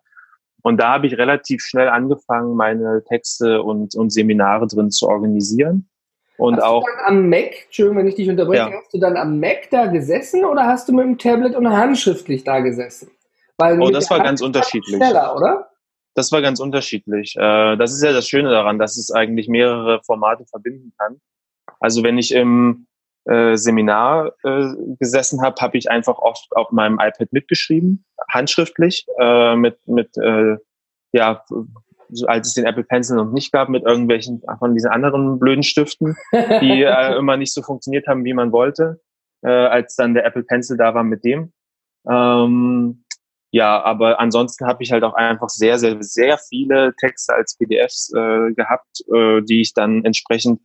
Und 0.62 0.78
da 0.78 0.92
habe 0.94 1.06
ich 1.06 1.16
relativ 1.16 1.62
schnell 1.62 1.88
angefangen, 1.88 2.54
meine 2.54 3.02
Texte 3.08 3.62
und, 3.62 3.94
und 3.94 4.10
Seminare 4.10 4.66
drin 4.66 4.90
zu 4.90 5.08
organisieren. 5.08 5.88
Und 6.36 6.56
hast 6.56 6.64
auch 6.64 6.84
du 6.84 6.90
dann 6.96 7.16
am 7.16 7.28
Mac, 7.28 7.64
Entschuldigung, 7.66 7.98
wenn 7.98 8.08
ich 8.08 8.14
dich 8.14 8.28
unterbreche, 8.28 8.70
ja. 8.70 8.72
hast 8.72 8.92
du 8.94 8.98
dann 8.98 9.16
am 9.16 9.40
Mac 9.40 9.68
da 9.70 9.86
gesessen 9.86 10.44
oder 10.44 10.66
hast 10.66 10.88
du 10.88 10.92
mit 10.92 11.04
dem 11.04 11.18
Tablet 11.18 11.54
und 11.54 11.68
handschriftlich 11.68 12.44
da 12.44 12.60
gesessen? 12.60 13.10
Weil 13.58 13.80
oh, 13.80 13.90
das 13.90 14.10
war 14.10 14.22
ganz 14.22 14.40
unterschiedlich. 14.40 14.96
Schneller, 14.96 15.36
oder? 15.36 15.69
Das 16.14 16.32
war 16.32 16.42
ganz 16.42 16.60
unterschiedlich. 16.60 17.36
Äh, 17.36 17.76
das 17.76 17.92
ist 17.92 18.02
ja 18.02 18.12
das 18.12 18.28
Schöne 18.28 18.50
daran, 18.50 18.78
dass 18.78 18.96
es 18.96 19.10
eigentlich 19.10 19.48
mehrere 19.48 20.02
Formate 20.04 20.44
verbinden 20.46 20.92
kann. 20.98 21.20
Also 21.78 22.02
wenn 22.02 22.18
ich 22.18 22.34
im 22.34 22.86
äh, 23.24 23.56
Seminar 23.56 24.32
äh, 24.42 24.68
gesessen 24.98 25.42
habe, 25.42 25.60
habe 25.60 25.78
ich 25.78 25.90
einfach 25.90 26.18
oft 26.18 26.48
auf 26.56 26.70
meinem 26.72 26.94
iPad 26.94 27.32
mitgeschrieben, 27.32 28.04
handschriftlich, 28.28 29.06
mit, 29.56 29.78
mit 29.86 30.16
ja, 31.12 31.42
so 32.12 32.26
als 32.26 32.48
es 32.48 32.54
den 32.54 32.66
Apple 32.66 32.84
Pencil 32.84 33.16
noch 33.16 33.30
nicht 33.30 33.52
gab, 33.52 33.68
mit 33.68 33.84
irgendwelchen 33.84 34.42
von 34.58 34.74
diesen 34.74 34.90
anderen 34.90 35.38
blöden 35.38 35.62
Stiften, 35.62 36.16
die 36.32 36.82
äh, 36.82 37.16
immer 37.16 37.36
nicht 37.36 37.52
so 37.52 37.62
funktioniert 37.62 38.06
haben, 38.06 38.24
wie 38.24 38.34
man 38.34 38.52
wollte, 38.52 39.00
äh, 39.42 39.50
als 39.50 39.96
dann 39.96 40.14
der 40.14 40.24
Apple 40.24 40.42
Pencil 40.42 40.76
da 40.76 40.94
war 40.94 41.04
mit 41.04 41.24
dem. 41.24 41.52
Ähm, 42.08 43.04
ja, 43.52 43.82
aber 43.82 44.20
ansonsten 44.20 44.66
habe 44.66 44.82
ich 44.82 44.92
halt 44.92 45.02
auch 45.02 45.14
einfach 45.14 45.48
sehr, 45.48 45.78
sehr, 45.78 46.00
sehr 46.02 46.38
viele 46.38 46.94
Texte 46.96 47.34
als 47.34 47.56
PDFs 47.56 48.12
äh, 48.14 48.52
gehabt, 48.52 49.02
äh, 49.12 49.42
die 49.42 49.60
ich 49.60 49.74
dann 49.74 50.04
entsprechend 50.04 50.60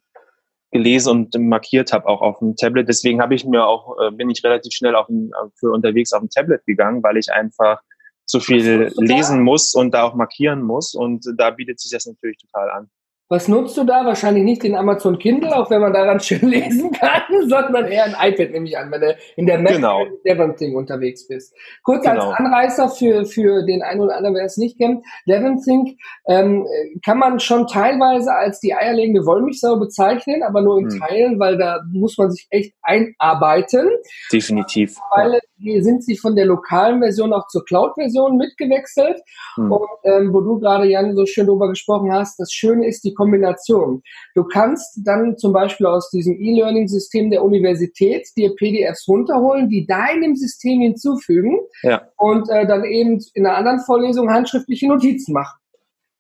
gelesen 0.72 1.10
und 1.10 1.36
markiert 1.40 1.94
habe, 1.94 2.08
auch 2.08 2.22
auf 2.22 2.40
dem 2.40 2.56
Tablet. 2.56 2.88
Deswegen 2.88 3.22
habe 3.22 3.34
ich 3.34 3.46
mir 3.46 3.66
auch, 3.66 3.98
äh, 4.00 4.12
bin 4.12 4.30
ich 4.30 4.44
relativ 4.44 4.74
schnell 4.74 4.96
auf 4.96 5.10
ein, 5.10 5.32
für 5.56 5.72
unterwegs 5.72 6.14
auf 6.14 6.20
dem 6.20 6.30
Tablet 6.30 6.66
gegangen, 6.66 7.02
weil 7.02 7.18
ich 7.18 7.32
einfach 7.32 7.82
so 8.26 8.40
viel 8.40 8.92
lesen 8.98 9.42
muss 9.42 9.74
und 9.74 9.94
da 9.94 10.04
auch 10.04 10.16
markieren 10.16 10.62
muss. 10.62 10.94
Und 10.94 11.26
da 11.38 11.52
bietet 11.52 11.80
sich 11.80 11.92
das 11.92 12.06
natürlich 12.06 12.38
total 12.38 12.70
an. 12.70 12.90
Was 13.28 13.48
nutzt 13.48 13.76
du 13.76 13.84
da? 13.84 14.06
Wahrscheinlich 14.06 14.44
nicht 14.44 14.62
den 14.62 14.76
Amazon 14.76 15.18
Kindle, 15.18 15.56
auch 15.56 15.72
wenn 15.72 15.82
man 15.82 15.94
daran 15.94 16.20
schön 16.22 16.48
lesen 16.48 16.92
kann, 16.92 17.24
sondern 17.50 17.88
eher 17.88 18.06
ein 18.06 18.32
iPad, 18.32 18.52
nehme 18.52 18.68
ich 18.68 18.78
an, 18.78 18.92
wenn 18.92 19.02
du 19.02 19.18
in 19.36 19.48
der 19.48 19.60
Mac 19.60 19.74
genau. 19.74 20.06
Devonthing 20.26 20.76
unterwegs 20.76 21.28
bist. 21.28 21.56
Kurz 21.84 22.04
genau. 22.06 22.30
als 22.30 22.40
Anreißer 22.40 22.90
für, 22.90 23.26
für 23.26 23.66
den 23.66 23.82
einen 23.82 24.02
oder 24.02 24.16
anderen, 24.18 24.36
wer 24.36 24.46
es 24.46 24.58
nicht 24.58 24.78
kennt, 24.78 25.04
Devonthink 25.28 25.98
ähm, 26.28 26.68
kann 27.04 27.18
man 27.18 27.40
schon 27.40 27.66
teilweise 27.66 28.32
als 28.32 28.60
die 28.60 28.76
eierlegende 28.76 29.26
Wollmilchsau 29.26 29.78
bezeichnen, 29.78 30.44
aber 30.44 30.62
nur 30.62 30.78
in 30.80 30.92
hm. 30.92 31.00
Teilen, 31.00 31.40
weil 31.40 31.58
da 31.58 31.82
muss 31.92 32.18
man 32.20 32.30
sich 32.30 32.46
echt 32.52 32.76
einarbeiten. 32.84 33.90
Definitiv. 34.32 34.98
Weil 35.16 35.40
hier 35.58 35.84
sind 35.84 36.04
sie 36.04 36.16
von 36.18 36.36
der 36.36 36.46
lokalen 36.46 37.02
Version 37.02 37.34
auch 37.34 37.48
zur 37.48 37.66
Cloud-Version 37.66 38.38
mitgewechselt. 38.38 39.20
Hm. 39.56 39.72
Und 39.72 39.90
ähm, 40.04 40.32
wo 40.32 40.42
du 40.42 40.60
gerade, 40.60 40.86
Jan, 40.86 41.16
so 41.16 41.26
schön 41.26 41.48
drüber 41.48 41.70
gesprochen 41.70 42.14
hast, 42.14 42.40
das 42.40 42.52
Schöne 42.52 42.86
ist 42.88 43.04
die 43.04 43.15
Kombination. 43.16 44.04
Du 44.36 44.44
kannst 44.44 45.00
dann 45.04 45.38
zum 45.38 45.54
Beispiel 45.54 45.88
aus 45.88 46.10
diesem 46.10 46.40
E-Learning-System 46.40 47.32
der 47.32 47.44
Universität 47.44 48.28
dir 48.38 48.56
PDFs 48.56 49.08
runterholen, 49.08 49.70
die 49.70 49.88
deinem 49.88 50.36
System 50.36 50.82
hinzufügen 50.82 51.60
ja. 51.82 52.08
und 52.18 52.50
äh, 52.50 52.68
dann 52.68 52.84
eben 52.84 53.20
in 53.34 53.46
einer 53.46 53.58
anderen 53.58 53.80
Vorlesung 53.80 54.30
handschriftliche 54.32 54.88
Notizen 54.88 55.34
machen. 55.34 55.60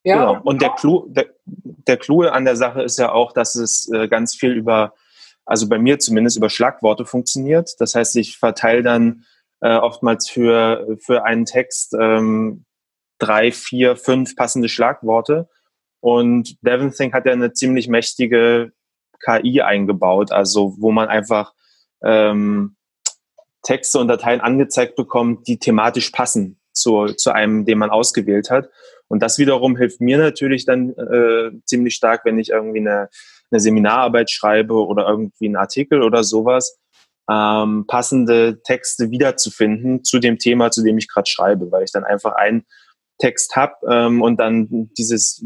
Ja, 0.03 0.17
genau. 0.17 0.41
Und 0.43 0.61
der 0.61 0.69
Clou, 0.69 1.07
der, 1.09 1.27
der 1.45 1.97
Clou 1.97 2.23
an 2.23 2.45
der 2.45 2.55
Sache 2.55 2.83
ist 2.83 2.99
ja 2.99 3.11
auch, 3.11 3.31
dass 3.31 3.55
es 3.55 3.89
äh, 3.91 4.07
ganz 4.07 4.35
viel 4.35 4.51
über, 4.51 4.93
also 5.45 5.67
bei 5.67 5.79
mir 5.79 5.99
zumindest 5.99 6.37
über 6.37 6.49
Schlagworte 6.49 7.05
funktioniert. 7.05 7.71
Das 7.79 7.95
heißt, 7.95 8.15
ich 8.17 8.37
verteile 8.37 8.83
dann 8.83 9.25
äh, 9.61 9.75
oftmals 9.75 10.29
für, 10.29 10.97
für 10.99 11.25
einen 11.25 11.45
Text 11.45 11.95
ähm, 11.99 12.65
drei, 13.17 13.51
vier, 13.51 13.95
fünf 13.95 14.35
passende 14.35 14.69
Schlagworte 14.69 15.49
und 16.05 16.55
DevonThink 16.61 17.15
hat 17.15 17.25
ja 17.25 17.31
eine 17.31 17.53
ziemlich 17.53 17.87
mächtige 17.87 18.71
KI 19.25 19.61
eingebaut, 19.61 20.31
also 20.31 20.75
wo 20.77 20.91
man 20.91 21.07
einfach 21.07 21.51
ähm, 22.03 22.75
Texte 23.63 23.97
und 23.97 24.07
Dateien 24.07 24.39
angezeigt 24.39 24.95
bekommt, 24.95 25.47
die 25.47 25.57
thematisch 25.57 26.11
passen 26.11 26.59
zu, 26.73 27.07
zu 27.07 27.31
einem, 27.31 27.65
den 27.65 27.79
man 27.79 27.89
ausgewählt 27.89 28.51
hat. 28.51 28.69
Und 29.07 29.23
das 29.23 29.39
wiederum 29.39 29.77
hilft 29.77 29.99
mir 29.99 30.19
natürlich 30.19 30.67
dann 30.67 30.91
äh, 30.91 31.49
ziemlich 31.65 31.95
stark, 31.95 32.23
wenn 32.23 32.37
ich 32.37 32.49
irgendwie 32.49 32.81
eine, 32.81 33.09
eine 33.49 33.59
Seminararbeit 33.59 34.29
schreibe 34.29 34.75
oder 34.75 35.07
irgendwie 35.07 35.47
einen 35.47 35.55
Artikel 35.55 36.03
oder 36.03 36.23
sowas, 36.23 36.77
ähm, 37.31 37.85
passende 37.87 38.61
Texte 38.61 39.09
wiederzufinden 39.09 40.03
zu 40.03 40.19
dem 40.19 40.37
Thema, 40.37 40.69
zu 40.69 40.83
dem 40.83 40.99
ich 40.99 41.07
gerade 41.07 41.27
schreibe, 41.27 41.71
weil 41.71 41.83
ich 41.83 41.91
dann 41.91 42.03
einfach 42.03 42.35
ein 42.35 42.63
Text 43.17 43.55
habe 43.55 43.73
ähm, 43.89 44.21
und 44.21 44.39
dann 44.39 44.89
dieses 44.97 45.43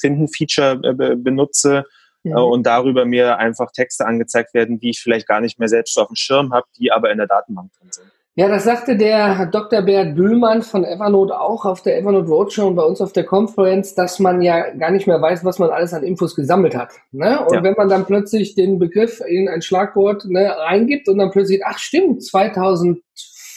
Finden-Feature 0.00 0.80
äh, 0.84 1.16
benutze 1.16 1.84
äh, 2.24 2.28
mhm. 2.28 2.36
äh, 2.36 2.40
und 2.40 2.66
darüber 2.66 3.04
mir 3.04 3.38
einfach 3.38 3.70
Texte 3.72 4.06
angezeigt 4.06 4.54
werden, 4.54 4.78
die 4.78 4.90
ich 4.90 5.00
vielleicht 5.00 5.26
gar 5.26 5.40
nicht 5.40 5.58
mehr 5.58 5.68
selbst 5.68 5.98
auf 5.98 6.08
dem 6.08 6.16
Schirm 6.16 6.52
habe, 6.52 6.66
die 6.78 6.92
aber 6.92 7.10
in 7.10 7.18
der 7.18 7.26
Datenbank 7.26 7.72
drin 7.78 7.88
sind. 7.90 8.12
Ja, 8.38 8.46
das 8.46 8.62
sagte 8.62 8.96
der 8.96 9.46
Dr. 9.46 9.82
Bert 9.82 10.14
Bühlmann 10.14 10.62
von 10.62 10.84
Evernote 10.84 11.40
auch 11.40 11.64
auf 11.64 11.82
der 11.82 11.98
Evernote 11.98 12.28
Roadshow 12.28 12.68
und 12.68 12.76
bei 12.76 12.84
uns 12.84 13.00
auf 13.00 13.12
der 13.12 13.24
Konferenz, 13.24 13.96
dass 13.96 14.20
man 14.20 14.42
ja 14.42 14.70
gar 14.76 14.92
nicht 14.92 15.08
mehr 15.08 15.20
weiß, 15.20 15.44
was 15.44 15.58
man 15.58 15.70
alles 15.70 15.92
an 15.92 16.04
Infos 16.04 16.36
gesammelt 16.36 16.76
hat. 16.76 16.92
Ne? 17.10 17.44
Und 17.44 17.52
ja. 17.52 17.62
wenn 17.64 17.74
man 17.74 17.88
dann 17.88 18.06
plötzlich 18.06 18.54
den 18.54 18.78
Begriff 18.78 19.20
in 19.26 19.48
ein 19.48 19.60
Schlagwort 19.60 20.24
ne, 20.26 20.54
reingibt 20.56 21.08
und 21.08 21.18
dann 21.18 21.32
plötzlich, 21.32 21.62
ach 21.66 21.78
stimmt, 21.78 22.24
2000 22.24 23.02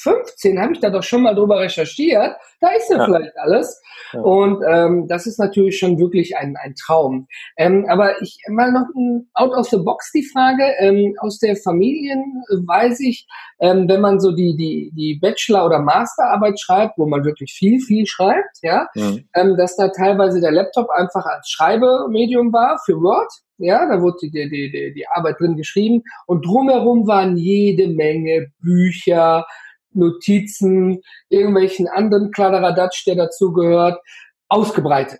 15 0.01 0.60
habe 0.60 0.74
ich 0.74 0.79
da 0.79 0.89
doch 0.89 1.03
schon 1.03 1.24
mal 1.24 1.36
drüber 1.36 1.60
recherchiert. 1.60 2.36
Da 2.60 2.70
ist 2.72 2.89
ja, 2.89 2.98
ja. 2.98 3.05
vielleicht 3.05 3.38
alles. 3.38 3.81
Ja. 4.13 4.22
Und 4.22 4.63
ähm, 4.67 5.08
das 5.08 5.25
ist 5.25 5.39
natürlich 5.39 5.77
schon 5.77 6.00
wirklich 6.00 6.38
ein, 6.38 6.55
ein 6.63 6.75
Traum. 6.75 7.27
Ähm, 7.58 7.86
aber 7.89 8.22
ich 8.22 8.38
mal 8.50 8.72
noch 8.72 8.88
ein 8.96 9.29
out 9.34 9.53
of 9.53 9.67
the 9.70 9.77
box 9.77 10.12
die 10.12 10.24
Frage. 10.24 10.63
Ähm, 10.79 11.15
aus 11.20 11.39
der 11.39 11.55
Familien 11.55 12.43
weiß 12.50 13.00
ich, 13.01 13.27
ähm, 13.60 13.88
wenn 13.88 14.01
man 14.01 14.20
so 14.20 14.31
die, 14.31 14.55
die, 14.55 14.91
die 14.96 15.20
Bachelor- 15.20 15.65
oder 15.65 15.79
Masterarbeit 15.79 16.60
schreibt, 16.60 16.98
wo 16.98 17.05
man 17.05 17.24
wirklich 17.24 17.53
viel, 17.53 17.79
viel 17.79 18.05
schreibt, 18.05 18.58
ja, 18.62 18.88
mhm. 18.96 19.25
ähm, 19.36 19.58
dass 19.58 19.75
da 19.75 19.89
teilweise 19.89 20.41
der 20.41 20.51
Laptop 20.51 20.89
einfach 20.89 21.25
als 21.25 21.50
Schreibemedium 21.50 22.51
war 22.51 22.79
für 22.86 23.01
Word. 23.01 23.31
Ja, 23.58 23.88
da 23.88 24.01
wurde 24.01 24.17
die, 24.24 24.31
die, 24.31 24.72
die, 24.72 24.93
die 24.93 25.08
Arbeit 25.08 25.39
drin 25.39 25.55
geschrieben 25.55 26.01
und 26.25 26.43
drumherum 26.46 27.08
waren 27.08 27.38
jede 27.38 27.88
Menge 27.89 28.51
Bücher, 28.60 29.46
Notizen, 29.93 31.01
irgendwelchen 31.29 31.88
anderen 31.88 32.31
Kladderadatsch, 32.31 33.05
der 33.05 33.15
dazugehört, 33.15 34.00
ausgebreitet. 34.48 35.19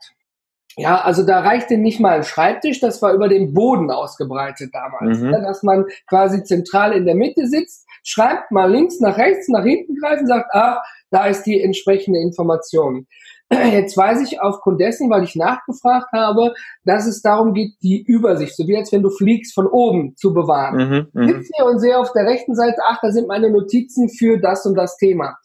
Ja, 0.78 1.02
also 1.02 1.24
da 1.26 1.42
reichte 1.42 1.78
nicht 1.78 2.00
mal 2.00 2.18
ein 2.18 2.24
Schreibtisch, 2.24 2.80
das 2.80 3.02
war 3.02 3.14
über 3.14 3.28
den 3.28 3.54
Boden 3.54 3.92
ausgebreitet 3.92 4.72
damals, 4.74 5.20
mhm. 5.20 5.32
ne, 5.32 5.42
dass 5.42 5.64
man 5.64 5.86
quasi 6.08 6.44
zentral 6.44 6.94
in 6.94 7.06
der 7.06 7.16
Mitte 7.16 7.48
sitzt, 7.48 7.86
schreibt 8.04 8.52
mal 8.52 8.72
links 8.72 9.00
nach 9.00 9.18
rechts, 9.18 9.50
nach 9.50 9.64
hinten 9.64 9.96
greifen, 9.96 10.28
sagt, 10.28 10.54
ah, 10.54 10.82
da 11.10 11.26
ist 11.26 11.44
die 11.44 11.62
entsprechende 11.62 12.20
Information. 12.20 13.06
Jetzt 13.52 13.98
weiß 13.98 14.22
ich 14.22 14.40
aufgrund 14.42 14.80
dessen, 14.80 15.10
weil 15.10 15.24
ich 15.24 15.36
nachgefragt 15.36 16.12
habe, 16.14 16.54
dass 16.86 17.06
es 17.06 17.22
darum 17.22 17.54
geht, 17.54 17.74
die 17.84 18.02
Übersicht, 18.02 18.56
so 18.56 18.68
wie 18.68 18.78
als 18.78 18.92
wenn 18.92 19.04
du 19.04 19.10
fliegst, 19.10 19.54
von 19.54 19.68
oben 19.68 20.16
zu 20.16 20.34
bewahren. 20.34 21.10
Mhm, 21.14 21.22
mhm. 21.22 21.28
Sitze 21.28 21.52
hier 21.56 21.66
und 21.66 21.80
sehe 21.80 21.98
auf 21.98 22.14
der 22.14 22.26
rechten 22.26 22.56
Seite, 22.56 22.78
ach, 22.88 23.00
da 23.02 23.12
sind 23.12 23.28
meine 23.28 23.50
Notizen 23.50 24.10
für 24.10 24.40
das 24.40 24.66
und 24.66 24.76
das 24.76 24.96
Thema. 24.98 25.36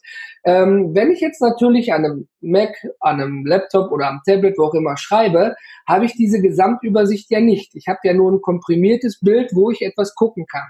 Ähm, 0.44 0.94
wenn 0.94 1.10
ich 1.10 1.20
jetzt 1.20 1.42
natürlich 1.42 1.92
an 1.92 2.04
einem 2.04 2.28
Mac, 2.40 2.76
an 3.00 3.20
einem 3.20 3.44
Laptop 3.44 3.90
oder 3.90 4.08
am 4.08 4.20
Tablet, 4.24 4.56
wo 4.56 4.66
auch 4.66 4.74
immer 4.74 4.96
schreibe, 4.96 5.56
habe 5.88 6.04
ich 6.04 6.14
diese 6.14 6.40
Gesamtübersicht 6.40 7.28
ja 7.30 7.40
nicht. 7.40 7.74
Ich 7.74 7.88
habe 7.88 7.98
ja 8.04 8.14
nur 8.14 8.30
ein 8.30 8.40
komprimiertes 8.40 9.18
Bild, 9.20 9.50
wo 9.54 9.72
ich 9.72 9.82
etwas 9.82 10.14
gucken 10.14 10.46
kann. 10.46 10.68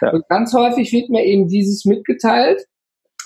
Ja. 0.00 0.12
Und 0.12 0.26
ganz 0.28 0.54
häufig 0.54 0.90
wird 0.92 1.10
mir 1.10 1.26
eben 1.26 1.46
dieses 1.46 1.84
mitgeteilt, 1.84 2.64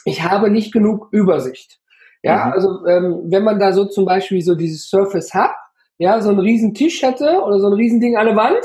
ich 0.05 0.25
habe 0.25 0.51
nicht 0.51 0.73
genug 0.73 1.07
Übersicht. 1.13 1.79
Ja, 2.23 2.47
mhm. 2.47 2.53
also 2.53 2.87
ähm, 2.87 3.23
wenn 3.27 3.45
man 3.45 3.59
da 3.59 3.73
so 3.73 3.85
zum 3.85 4.05
Beispiel 4.05 4.43
so 4.43 4.55
dieses 4.55 4.89
Surface 4.89 5.35
Hub, 5.35 5.53
ja, 5.99 6.21
so 6.21 6.31
einen 6.31 6.41
riesen 6.41 6.75
Tisch 6.75 7.03
hätte 7.03 7.43
oder 7.43 7.59
so 7.61 7.69
ein 7.69 7.75
riesen 7.75 8.01
Ding 8.01 8.17
an 8.17 8.27
der 8.27 8.37
Wand, 8.37 8.65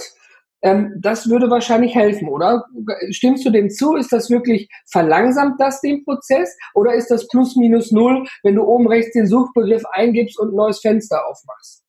ähm, 0.64 0.94
das 1.00 1.30
würde 1.30 1.50
wahrscheinlich 1.50 1.94
helfen, 1.94 2.28
oder? 2.28 2.66
Stimmst 3.12 3.46
du 3.46 3.52
dem 3.52 3.70
zu? 3.70 3.96
Ist 3.96 4.12
das 4.12 4.30
wirklich, 4.30 4.70
verlangsamt 4.90 5.60
das 5.62 5.82
den 5.82 6.04
Prozess? 6.04 6.56
Oder 6.74 6.96
ist 6.96 7.12
das 7.12 7.28
plus 7.28 7.56
minus 7.56 7.92
null, 7.92 8.26
wenn 8.44 8.56
du 8.56 8.64
oben 8.64 8.88
rechts 8.88 9.14
den 9.14 9.28
Suchbegriff 9.28 9.84
eingibst 9.92 10.40
und 10.40 10.54
ein 10.54 10.56
neues 10.56 10.80
Fenster 10.80 11.28
aufmachst? 11.28 11.84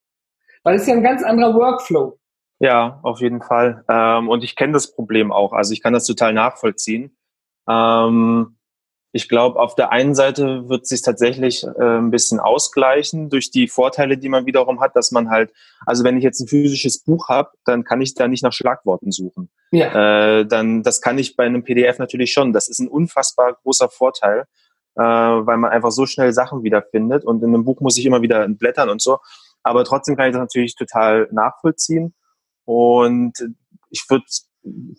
Weil 0.65 0.77
es 0.77 0.83
ist 0.83 0.89
ja 0.89 0.95
ein 0.95 1.03
ganz 1.03 1.23
anderer 1.23 1.55
Workflow. 1.55 2.19
Ja, 2.61 3.01
auf 3.03 3.21
jeden 3.21 3.41
Fall. 3.41 3.85
Ähm, 3.89 4.29
und 4.29 4.45
ich 4.45 4.55
kenne 4.55 4.75
das 4.75 4.93
Problem 4.93 5.33
auch. 5.33 5.53
Also 5.53 5.73
ich 5.73 5.83
kann 5.83 5.93
das 5.93 6.05
total 6.05 6.35
nachvollziehen. 6.35 7.17
Ähm, 7.69 8.58
ich 9.19 9.29
glaube, 9.29 9.59
auf 9.59 9.75
der 9.75 9.91
einen 9.91 10.15
Seite 10.15 10.69
wird 10.69 10.87
sich 10.87 11.03
tatsächlich 11.03 11.65
äh, 11.65 11.99
ein 11.99 12.13
bisschen 12.13 12.39
ausgleichen 12.39 13.31
durch 13.31 13.51
die 13.51 13.67
Vorteile, 13.67 14.17
die 14.17 14.29
man 14.29 14.47
wiederum 14.47 14.81
hat, 14.81 14.95
dass 14.95 15.11
man 15.11 15.29
halt, 15.29 15.53
also 15.87 16.05
wenn 16.05 16.17
ich 16.17 16.23
jetzt 16.23 16.39
ein 16.39 16.47
physisches 16.47 17.03
Buch 17.03 17.29
habe, 17.29 17.51
dann 17.65 17.83
kann 17.83 18.01
ich 18.01 18.15
da 18.15 18.29
nicht 18.29 18.45
nach 18.45 18.53
Schlagworten 18.53 19.11
suchen. 19.11 19.51
Ja. 19.73 20.39
Äh, 20.39 20.47
dann, 20.47 20.85
das 20.85 21.01
kann 21.01 21.19
ich 21.19 21.35
bei 21.35 21.47
einem 21.47 21.65
PDF 21.65 21.99
natürlich 21.99 22.33
schon. 22.33 22.53
Das 22.53 22.69
ist 22.69 22.79
ein 22.79 22.87
unfassbar 22.87 23.59
großer 23.61 23.89
Vorteil, 23.89 24.45
äh, 24.95 25.03
weil 25.03 25.57
man 25.57 25.73
einfach 25.73 25.91
so 25.91 26.07
schnell 26.07 26.33
Sachen 26.33 26.63
wiederfindet 26.63 27.25
und 27.25 27.43
in 27.43 27.53
einem 27.53 27.65
Buch 27.65 27.81
muss 27.81 27.99
ich 27.99 28.07
immer 28.07 28.23
wieder 28.23 28.47
blättern 28.49 28.89
und 28.89 29.03
so. 29.03 29.19
Aber 29.65 29.83
trotzdem 29.83 30.15
kann 30.15 30.29
ich 30.29 30.33
das 30.33 30.43
natürlich 30.43 30.77
total 30.77 31.29
nachvollziehen. 31.33 32.15
Und 32.65 33.33
ich 33.91 34.05
würde 34.09 34.27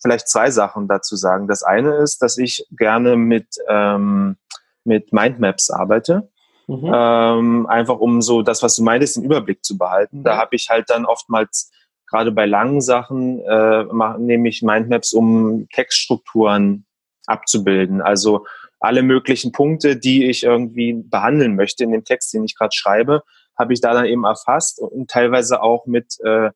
vielleicht 0.02 0.28
zwei 0.28 0.52
Sachen 0.52 0.88
dazu 0.88 1.16
sagen. 1.16 1.48
Das 1.48 1.64
eine 1.64 1.96
ist, 1.96 2.22
dass 2.22 2.38
ich 2.38 2.66
gerne 2.72 3.16
mit, 3.16 3.48
ähm, 3.68 4.38
mit 4.84 5.14
Mindmaps 5.14 5.70
arbeite. 5.70 6.30
Mhm. 6.68 6.92
Ähm, 6.94 7.68
einfach 7.68 8.00
um 8.00 8.22
so 8.22 8.42
das, 8.42 8.62
was 8.62 8.76
du 8.76 8.84
meintest, 8.84 9.18
den 9.18 9.24
Überblick 9.24 9.64
zu 9.64 9.78
behalten. 9.78 10.24
Da 10.24 10.38
habe 10.38 10.56
ich 10.56 10.70
halt 10.70 10.90
dann 10.90 11.06
oftmals 11.06 11.72
gerade 12.08 12.32
bei 12.32 12.46
langen 12.46 12.82
Sachen 12.82 13.40
äh, 13.42 13.86
nehme 14.18 14.50
ich 14.50 14.62
Mindmaps, 14.62 15.14
um 15.14 15.68
Textstrukturen 15.74 16.86
abzubilden. 17.26 18.02
Also 18.02 18.46
alle 18.80 19.04
möglichen 19.04 19.52
Punkte, 19.52 19.98
die 19.98 20.26
ich 20.26 20.44
irgendwie 20.44 20.94
behandeln 20.94 21.56
möchte 21.56 21.84
in 21.84 21.92
dem 21.92 22.04
Text, 22.04 22.34
den 22.34 22.44
ich 22.44 22.58
gerade 22.58 22.74
schreibe, 22.74 23.24
habe 23.58 23.74
ich 23.74 23.82
da 23.82 23.94
dann 23.94 24.06
eben 24.06 24.24
erfasst 24.24 24.80
und 24.80 25.10
teilweise 25.10 25.62
auch 25.62 25.86
mit 25.86 26.20
äh, 26.24 26.52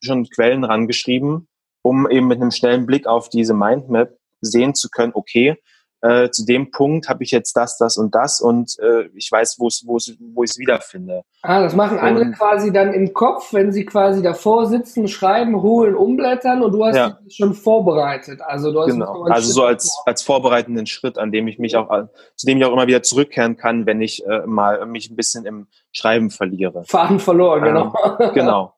schon 0.00 0.28
Quellen 0.28 0.64
rangeschrieben, 0.64 1.47
um 1.82 2.08
eben 2.10 2.28
mit 2.28 2.40
einem 2.40 2.50
schnellen 2.50 2.86
Blick 2.86 3.06
auf 3.06 3.28
diese 3.28 3.54
Mindmap 3.54 4.10
sehen 4.40 4.74
zu 4.74 4.88
können, 4.88 5.12
okay, 5.14 5.56
äh, 6.00 6.30
zu 6.30 6.44
dem 6.44 6.70
Punkt 6.70 7.08
habe 7.08 7.24
ich 7.24 7.32
jetzt 7.32 7.56
das, 7.56 7.76
das 7.76 7.96
und 7.96 8.14
das 8.14 8.40
und 8.40 8.78
äh, 8.78 9.08
ich 9.16 9.30
weiß, 9.32 9.56
wo 9.58 9.66
es, 9.66 9.82
wo 9.84 9.96
es, 9.96 10.16
wo 10.32 10.44
ich 10.44 10.50
es 10.50 10.58
wiederfinde. 10.58 11.22
Ah, 11.42 11.60
das 11.60 11.74
machen 11.74 11.98
andere 11.98 12.26
und, 12.26 12.38
quasi 12.38 12.72
dann 12.72 12.92
im 12.92 13.12
Kopf, 13.12 13.52
wenn 13.52 13.72
sie 13.72 13.84
quasi 13.84 14.22
davor 14.22 14.66
sitzen, 14.66 15.08
schreiben, 15.08 15.60
holen, 15.60 15.96
umblättern 15.96 16.62
und 16.62 16.70
du 16.72 16.84
hast 16.84 16.96
ja. 16.96 17.18
schon 17.28 17.54
vorbereitet. 17.54 18.40
Also 18.42 18.70
du 18.72 18.80
hast 18.80 18.92
genau. 18.92 19.24
Also 19.24 19.52
so 19.52 19.64
als 19.64 20.00
als 20.06 20.22
vorbereitenden 20.22 20.86
Schritt, 20.86 21.18
an 21.18 21.32
dem 21.32 21.48
ich 21.48 21.58
mich 21.58 21.74
auch, 21.74 21.88
zu 22.36 22.46
dem 22.46 22.58
ich 22.58 22.64
auch 22.64 22.72
immer 22.72 22.86
wieder 22.86 23.02
zurückkehren 23.02 23.56
kann, 23.56 23.86
wenn 23.86 24.00
ich 24.00 24.24
äh, 24.24 24.46
mal 24.46 24.86
mich 24.86 25.10
ein 25.10 25.16
bisschen 25.16 25.46
im 25.46 25.66
Schreiben 25.90 26.30
verliere. 26.30 26.84
Faden 26.86 27.18
verloren, 27.18 27.64
genau. 27.64 27.92
Ähm, 28.20 28.30
genau. 28.34 28.74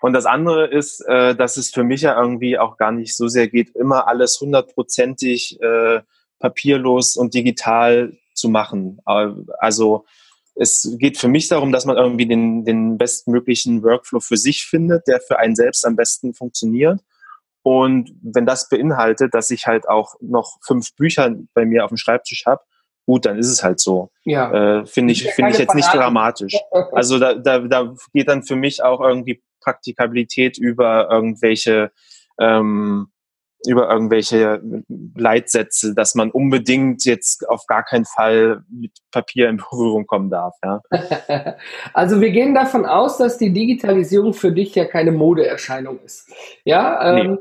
Und 0.00 0.12
das 0.12 0.26
andere 0.26 0.66
ist, 0.66 1.00
äh, 1.06 1.34
dass 1.34 1.56
es 1.56 1.70
für 1.70 1.84
mich 1.84 2.02
ja 2.02 2.20
irgendwie 2.20 2.58
auch 2.58 2.76
gar 2.76 2.92
nicht 2.92 3.16
so 3.16 3.28
sehr 3.28 3.48
geht, 3.48 3.74
immer 3.74 4.06
alles 4.06 4.40
hundertprozentig 4.40 5.60
äh, 5.60 6.00
papierlos 6.38 7.16
und 7.16 7.34
digital 7.34 8.16
zu 8.34 8.48
machen. 8.48 9.00
Also 9.04 10.04
es 10.54 10.96
geht 10.98 11.18
für 11.18 11.28
mich 11.28 11.48
darum, 11.48 11.72
dass 11.72 11.84
man 11.84 11.96
irgendwie 11.96 12.26
den, 12.26 12.64
den 12.64 12.98
bestmöglichen 12.98 13.82
Workflow 13.82 14.20
für 14.20 14.36
sich 14.36 14.64
findet, 14.64 15.06
der 15.06 15.20
für 15.20 15.38
einen 15.38 15.56
selbst 15.56 15.84
am 15.84 15.96
besten 15.96 16.34
funktioniert. 16.34 17.00
Und 17.62 18.12
wenn 18.22 18.46
das 18.46 18.68
beinhaltet, 18.68 19.34
dass 19.34 19.50
ich 19.50 19.66
halt 19.66 19.88
auch 19.88 20.14
noch 20.20 20.58
fünf 20.64 20.94
Bücher 20.94 21.34
bei 21.54 21.64
mir 21.64 21.84
auf 21.84 21.90
dem 21.90 21.96
Schreibtisch 21.96 22.46
habe, 22.46 22.62
gut, 23.04 23.26
dann 23.26 23.38
ist 23.38 23.48
es 23.48 23.62
halt 23.62 23.80
so. 23.80 24.10
Ja. 24.24 24.80
Äh, 24.80 24.86
Finde 24.86 25.12
ich, 25.12 25.24
finde 25.32 25.52
ich 25.52 25.58
jetzt 25.58 25.74
nicht 25.74 25.92
dramatisch. 25.92 26.54
Also 26.92 27.18
da, 27.18 27.34
da, 27.34 27.60
da 27.60 27.94
geht 28.12 28.28
dann 28.28 28.42
für 28.42 28.56
mich 28.56 28.82
auch 28.82 29.00
irgendwie 29.00 29.42
Praktikabilität 29.68 30.56
über 30.56 31.08
irgendwelche 31.10 31.90
ähm, 32.40 33.08
über 33.66 33.90
irgendwelche 33.90 34.62
Leitsätze, 35.16 35.94
dass 35.94 36.14
man 36.14 36.30
unbedingt 36.30 37.04
jetzt 37.04 37.48
auf 37.48 37.66
gar 37.66 37.82
keinen 37.82 38.04
Fall 38.04 38.62
mit 38.70 38.92
Papier 39.10 39.48
in 39.48 39.56
Berührung 39.70 40.06
kommen 40.06 40.30
darf. 40.30 40.54
Ja. 40.64 40.80
Also 41.92 42.20
wir 42.20 42.30
gehen 42.30 42.54
davon 42.54 42.86
aus, 42.86 43.18
dass 43.18 43.38
die 43.38 43.52
Digitalisierung 43.52 44.32
für 44.32 44.52
dich 44.52 44.74
ja 44.74 44.84
keine 44.84 45.10
Modeerscheinung 45.10 45.98
ist. 46.04 46.30
Ja, 46.64 47.18
ähm, 47.18 47.38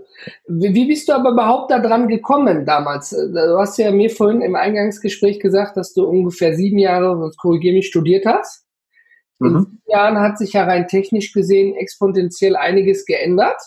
nee. 0.48 0.74
wie 0.74 0.88
bist 0.88 1.08
du 1.08 1.14
aber 1.14 1.32
überhaupt 1.32 1.70
daran 1.70 2.08
gekommen 2.08 2.66
damals? 2.66 3.12
Du 3.12 3.58
hast 3.58 3.78
ja 3.78 3.92
mir 3.92 4.10
vorhin 4.10 4.42
im 4.42 4.56
Eingangsgespräch 4.56 5.40
gesagt, 5.40 5.78
dass 5.78 5.94
du 5.94 6.06
ungefähr 6.06 6.56
sieben 6.56 6.80
Jahre, 6.80 7.32
korrigiere 7.38 7.76
mich, 7.76 7.88
studiert 7.88 8.26
hast. 8.26 8.67
In 9.40 9.48
mhm. 9.48 9.60
sieben 9.60 9.82
Jahren 9.88 10.20
hat 10.20 10.38
sich 10.38 10.54
ja 10.54 10.64
rein 10.64 10.88
technisch 10.88 11.32
gesehen 11.34 11.76
exponentiell 11.76 12.56
einiges 12.56 13.06
geändert. 13.06 13.62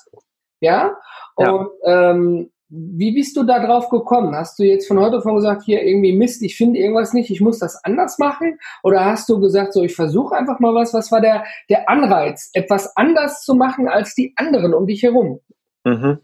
Ja, 0.60 0.96
und 1.36 1.70
ja. 1.84 2.12
ähm, 2.12 2.50
wie 2.70 3.12
bist 3.12 3.36
du 3.36 3.42
da 3.42 3.64
drauf 3.64 3.88
gekommen? 3.88 4.34
Hast 4.34 4.58
du 4.58 4.62
jetzt 4.62 4.86
von 4.86 5.00
heute 5.00 5.18
auf 5.18 5.24
gesagt, 5.24 5.62
hier 5.64 5.82
irgendwie 5.82 6.16
Mist, 6.16 6.40
ich 6.42 6.56
finde 6.56 6.78
irgendwas 6.78 7.12
nicht, 7.12 7.30
ich 7.30 7.40
muss 7.40 7.58
das 7.58 7.82
anders 7.84 8.18
machen? 8.18 8.58
Oder 8.84 9.04
hast 9.04 9.28
du 9.28 9.40
gesagt, 9.40 9.72
so 9.72 9.82
ich 9.82 9.94
versuche 9.94 10.36
einfach 10.36 10.60
mal 10.60 10.74
was? 10.74 10.94
Was 10.94 11.10
war 11.10 11.20
der, 11.20 11.44
der 11.68 11.88
Anreiz, 11.88 12.50
etwas 12.52 12.96
anders 12.96 13.42
zu 13.42 13.54
machen 13.54 13.88
als 13.88 14.14
die 14.14 14.34
anderen 14.36 14.72
um 14.72 14.86
dich 14.86 15.02
herum? 15.02 15.40
Mhm. 15.84 16.20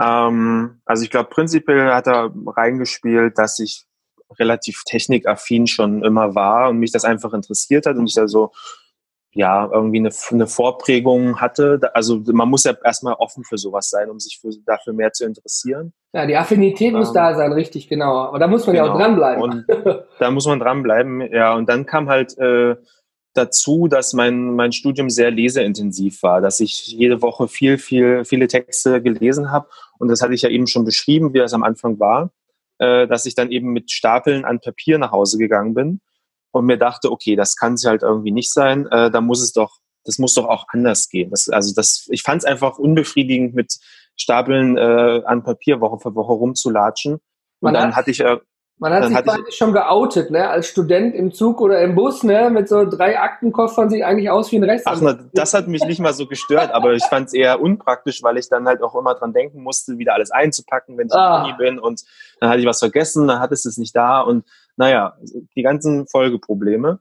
Ähm, 0.00 0.80
also 0.86 1.02
ich 1.02 1.10
glaube, 1.10 1.28
prinzipiell 1.28 1.92
hat 1.92 2.06
er 2.06 2.32
reingespielt, 2.46 3.36
dass 3.36 3.58
ich 3.58 3.84
relativ 4.38 4.82
technikaffin 4.84 5.66
schon 5.66 6.04
immer 6.04 6.34
war 6.34 6.70
und 6.70 6.78
mich 6.78 6.92
das 6.92 7.04
einfach 7.04 7.32
interessiert 7.32 7.86
hat 7.86 7.96
und 7.96 8.06
ich 8.06 8.14
da 8.14 8.28
so 8.28 8.52
ja, 9.32 9.68
irgendwie 9.72 9.98
eine, 9.98 10.10
eine 10.30 10.46
Vorprägung 10.46 11.40
hatte. 11.40 11.78
Also 11.94 12.20
man 12.32 12.48
muss 12.48 12.64
ja 12.64 12.74
erstmal 12.84 13.14
offen 13.14 13.44
für 13.44 13.58
sowas 13.58 13.88
sein, 13.88 14.10
um 14.10 14.18
sich 14.18 14.40
für, 14.40 14.50
dafür 14.66 14.92
mehr 14.92 15.12
zu 15.12 15.24
interessieren. 15.24 15.92
Ja, 16.12 16.26
die 16.26 16.36
Affinität 16.36 16.92
ähm, 16.92 16.98
muss 16.98 17.12
da 17.12 17.34
sein, 17.34 17.52
richtig, 17.52 17.88
genau. 17.88 18.24
Aber 18.24 18.38
da 18.40 18.48
muss 18.48 18.66
man 18.66 18.74
genau. 18.74 18.86
ja 18.86 18.92
auch 18.92 18.96
genau. 18.96 19.08
dranbleiben. 19.08 19.42
Und 19.42 19.66
da 20.18 20.30
muss 20.30 20.46
man 20.46 20.58
dranbleiben, 20.58 21.20
ja. 21.32 21.54
Und 21.54 21.68
dann 21.68 21.86
kam 21.86 22.08
halt 22.08 22.36
äh, 22.38 22.74
dazu, 23.34 23.86
dass 23.86 24.12
mein, 24.14 24.56
mein 24.56 24.72
Studium 24.72 25.10
sehr 25.10 25.30
leseintensiv 25.30 26.24
war, 26.24 26.40
dass 26.40 26.58
ich 26.58 26.88
jede 26.88 27.22
Woche 27.22 27.46
viel, 27.46 27.78
viel, 27.78 28.24
viele 28.24 28.48
Texte 28.48 29.00
gelesen 29.00 29.52
habe. 29.52 29.68
Und 29.98 30.08
das 30.08 30.22
hatte 30.22 30.34
ich 30.34 30.42
ja 30.42 30.48
eben 30.48 30.66
schon 30.66 30.84
beschrieben, 30.84 31.32
wie 31.32 31.38
das 31.38 31.54
am 31.54 31.62
Anfang 31.62 32.00
war, 32.00 32.32
äh, 32.80 33.06
dass 33.06 33.26
ich 33.26 33.34
dann 33.34 33.50
eben 33.52 33.72
mit 33.72 33.90
Stapeln 33.90 34.44
an 34.44 34.60
Papier 34.60 34.98
nach 34.98 35.12
Hause 35.12 35.38
gegangen 35.38 35.74
bin 35.74 36.00
und 36.50 36.66
mir 36.66 36.78
dachte, 36.78 37.12
okay, 37.12 37.36
das 37.36 37.54
kann 37.54 37.74
es 37.74 37.84
halt 37.84 38.02
irgendwie 38.02 38.32
nicht 38.32 38.52
sein, 38.52 38.86
äh, 38.86 39.10
da 39.10 39.20
muss 39.20 39.40
es 39.42 39.52
doch, 39.52 39.78
das 40.04 40.18
muss 40.18 40.34
doch 40.34 40.46
auch 40.46 40.64
anders 40.68 41.08
gehen. 41.08 41.30
Das, 41.30 41.48
also 41.48 41.74
das, 41.74 42.08
ich 42.10 42.22
fand 42.22 42.42
es 42.42 42.44
einfach 42.44 42.78
unbefriedigend, 42.78 43.54
mit 43.54 43.78
Stapeln 44.16 44.76
äh, 44.76 45.22
an 45.24 45.42
Papier 45.42 45.80
Woche 45.80 46.00
für 46.00 46.14
Woche 46.14 46.32
rumzulatschen. 46.32 47.14
Und 47.14 47.22
man 47.60 47.74
dann 47.74 47.88
hat, 47.90 47.96
hatte 47.96 48.10
ich 48.10 48.20
äh, 48.20 48.38
man 48.80 48.94
hat 48.94 49.06
sich 49.06 49.16
quasi 49.16 49.52
schon 49.52 49.72
geoutet, 49.72 50.30
ne? 50.30 50.48
Als 50.48 50.66
Student 50.66 51.14
im 51.14 51.32
Zug 51.32 51.60
oder 51.60 51.82
im 51.82 51.94
Bus, 51.94 52.22
ne? 52.22 52.50
Mit 52.50 52.68
so 52.68 52.88
drei 52.88 53.20
Aktenkoffern 53.20 53.90
sieht 53.90 54.02
eigentlich 54.02 54.30
aus 54.30 54.50
wie 54.50 54.56
ein 54.56 54.64
Rechtsanwalt. 54.64 55.18
Ach, 55.20 55.24
na, 55.24 55.30
das 55.34 55.52
hat 55.52 55.68
mich 55.68 55.84
nicht 55.84 56.00
mal 56.00 56.14
so 56.14 56.26
gestört, 56.26 56.72
aber 56.72 56.94
ich 56.94 57.04
fand 57.04 57.28
es 57.28 57.34
eher 57.34 57.60
unpraktisch, 57.60 58.22
weil 58.22 58.38
ich 58.38 58.48
dann 58.48 58.66
halt 58.66 58.82
auch 58.82 58.94
immer 58.94 59.14
dran 59.14 59.34
denken 59.34 59.62
musste, 59.62 59.98
wieder 59.98 60.14
alles 60.14 60.30
einzupacken, 60.30 60.96
wenn 60.96 61.08
ich 61.08 61.12
ah. 61.12 61.38
in 61.38 61.44
Uni 61.44 61.54
bin 61.58 61.78
und 61.78 62.02
dann 62.40 62.48
hatte 62.48 62.60
ich 62.60 62.66
was 62.66 62.78
vergessen, 62.78 63.28
dann 63.28 63.38
hattest 63.38 63.66
es 63.66 63.76
nicht 63.76 63.94
da 63.94 64.20
und 64.20 64.44
naja, 64.76 65.14
die 65.54 65.62
ganzen 65.62 66.06
Folgeprobleme. 66.06 67.00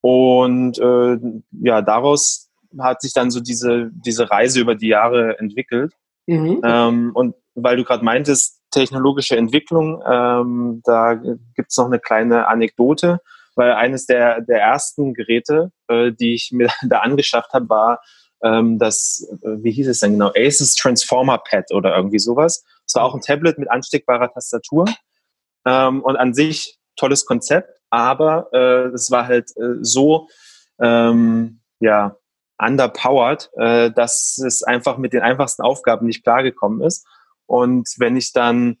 Und 0.00 0.78
äh, 0.78 1.18
ja, 1.50 1.82
daraus 1.82 2.50
hat 2.78 3.02
sich 3.02 3.12
dann 3.12 3.32
so 3.32 3.40
diese, 3.40 3.90
diese 3.92 4.30
Reise 4.30 4.60
über 4.60 4.76
die 4.76 4.88
Jahre 4.88 5.40
entwickelt. 5.40 5.92
Mhm. 6.26 6.60
Ähm, 6.64 7.10
und 7.14 7.34
weil 7.56 7.76
du 7.76 7.82
gerade 7.82 8.04
meintest, 8.04 8.55
technologische 8.76 9.36
Entwicklung, 9.36 10.02
ähm, 10.06 10.82
da 10.84 11.14
gibt's 11.54 11.76
noch 11.76 11.86
eine 11.86 11.98
kleine 11.98 12.46
Anekdote, 12.46 13.20
weil 13.54 13.72
eines 13.72 14.06
der, 14.06 14.42
der 14.42 14.60
ersten 14.60 15.14
Geräte, 15.14 15.72
äh, 15.88 16.12
die 16.12 16.34
ich 16.34 16.50
mir 16.52 16.68
da 16.86 16.98
angeschafft 16.98 17.52
habe, 17.52 17.68
war 17.68 18.00
ähm, 18.42 18.78
das, 18.78 19.26
äh, 19.42 19.62
wie 19.62 19.72
hieß 19.72 19.88
es 19.88 20.00
denn 20.00 20.12
genau, 20.12 20.30
Asus 20.36 20.74
Transformer 20.74 21.38
Pad 21.38 21.72
oder 21.72 21.96
irgendwie 21.96 22.18
sowas. 22.18 22.64
Es 22.86 22.94
war 22.94 23.04
auch 23.04 23.14
ein 23.14 23.22
Tablet 23.22 23.58
mit 23.58 23.70
ansteckbarer 23.70 24.30
Tastatur. 24.30 24.84
Ähm, 25.66 26.02
und 26.02 26.16
an 26.16 26.34
sich 26.34 26.78
tolles 26.96 27.24
Konzept, 27.24 27.80
aber 27.90 28.48
äh, 28.52 28.94
es 28.94 29.10
war 29.10 29.26
halt 29.26 29.50
äh, 29.56 29.78
so 29.80 30.28
ähm, 30.80 31.60
ja 31.80 32.16
underpowered, 32.58 33.50
äh, 33.56 33.90
dass 33.90 34.38
es 34.38 34.62
einfach 34.62 34.98
mit 34.98 35.12
den 35.12 35.22
einfachsten 35.22 35.62
Aufgaben 35.62 36.06
nicht 36.06 36.22
klargekommen 36.22 36.82
ist. 36.82 37.06
Und 37.46 37.88
wenn 37.98 38.16
ich 38.16 38.32
dann 38.32 38.78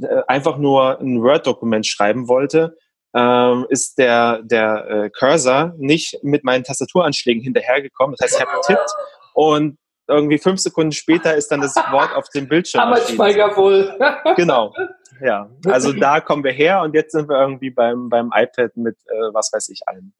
äh, 0.00 0.22
einfach 0.26 0.58
nur 0.58 1.00
ein 1.00 1.22
Word-Dokument 1.22 1.86
schreiben 1.86 2.28
wollte, 2.28 2.76
ähm, 3.14 3.66
ist 3.70 3.98
der, 3.98 4.42
der 4.42 4.90
äh, 4.90 5.10
Cursor 5.10 5.74
nicht 5.78 6.18
mit 6.22 6.44
meinen 6.44 6.64
Tastaturanschlägen 6.64 7.42
hinterhergekommen. 7.42 8.14
Das 8.18 8.30
heißt, 8.30 8.40
ich 8.40 8.46
habe 8.46 8.60
getippt 8.60 8.90
und 9.34 9.78
irgendwie 10.06 10.38
fünf 10.38 10.60
Sekunden 10.60 10.92
später 10.92 11.34
ist 11.34 11.48
dann 11.48 11.60
das 11.60 11.74
Wort 11.90 12.14
auf 12.14 12.28
dem 12.30 12.48
Bildschirm. 12.48 12.80
Aber 12.80 12.96
Speicher 12.96 13.50
voll. 13.52 13.98
genau 14.36 14.72
ja. 15.20 15.50
Also 15.66 15.92
da 15.92 16.20
kommen 16.20 16.44
wir 16.44 16.52
her 16.52 16.82
und 16.82 16.94
jetzt 16.94 17.12
sind 17.12 17.28
wir 17.28 17.40
irgendwie 17.40 17.70
beim, 17.70 18.08
beim 18.08 18.30
iPad 18.34 18.76
mit 18.76 18.96
äh, 19.06 19.32
was 19.32 19.50
weiß 19.52 19.68
ich 19.70 19.80
allem. 19.86 20.12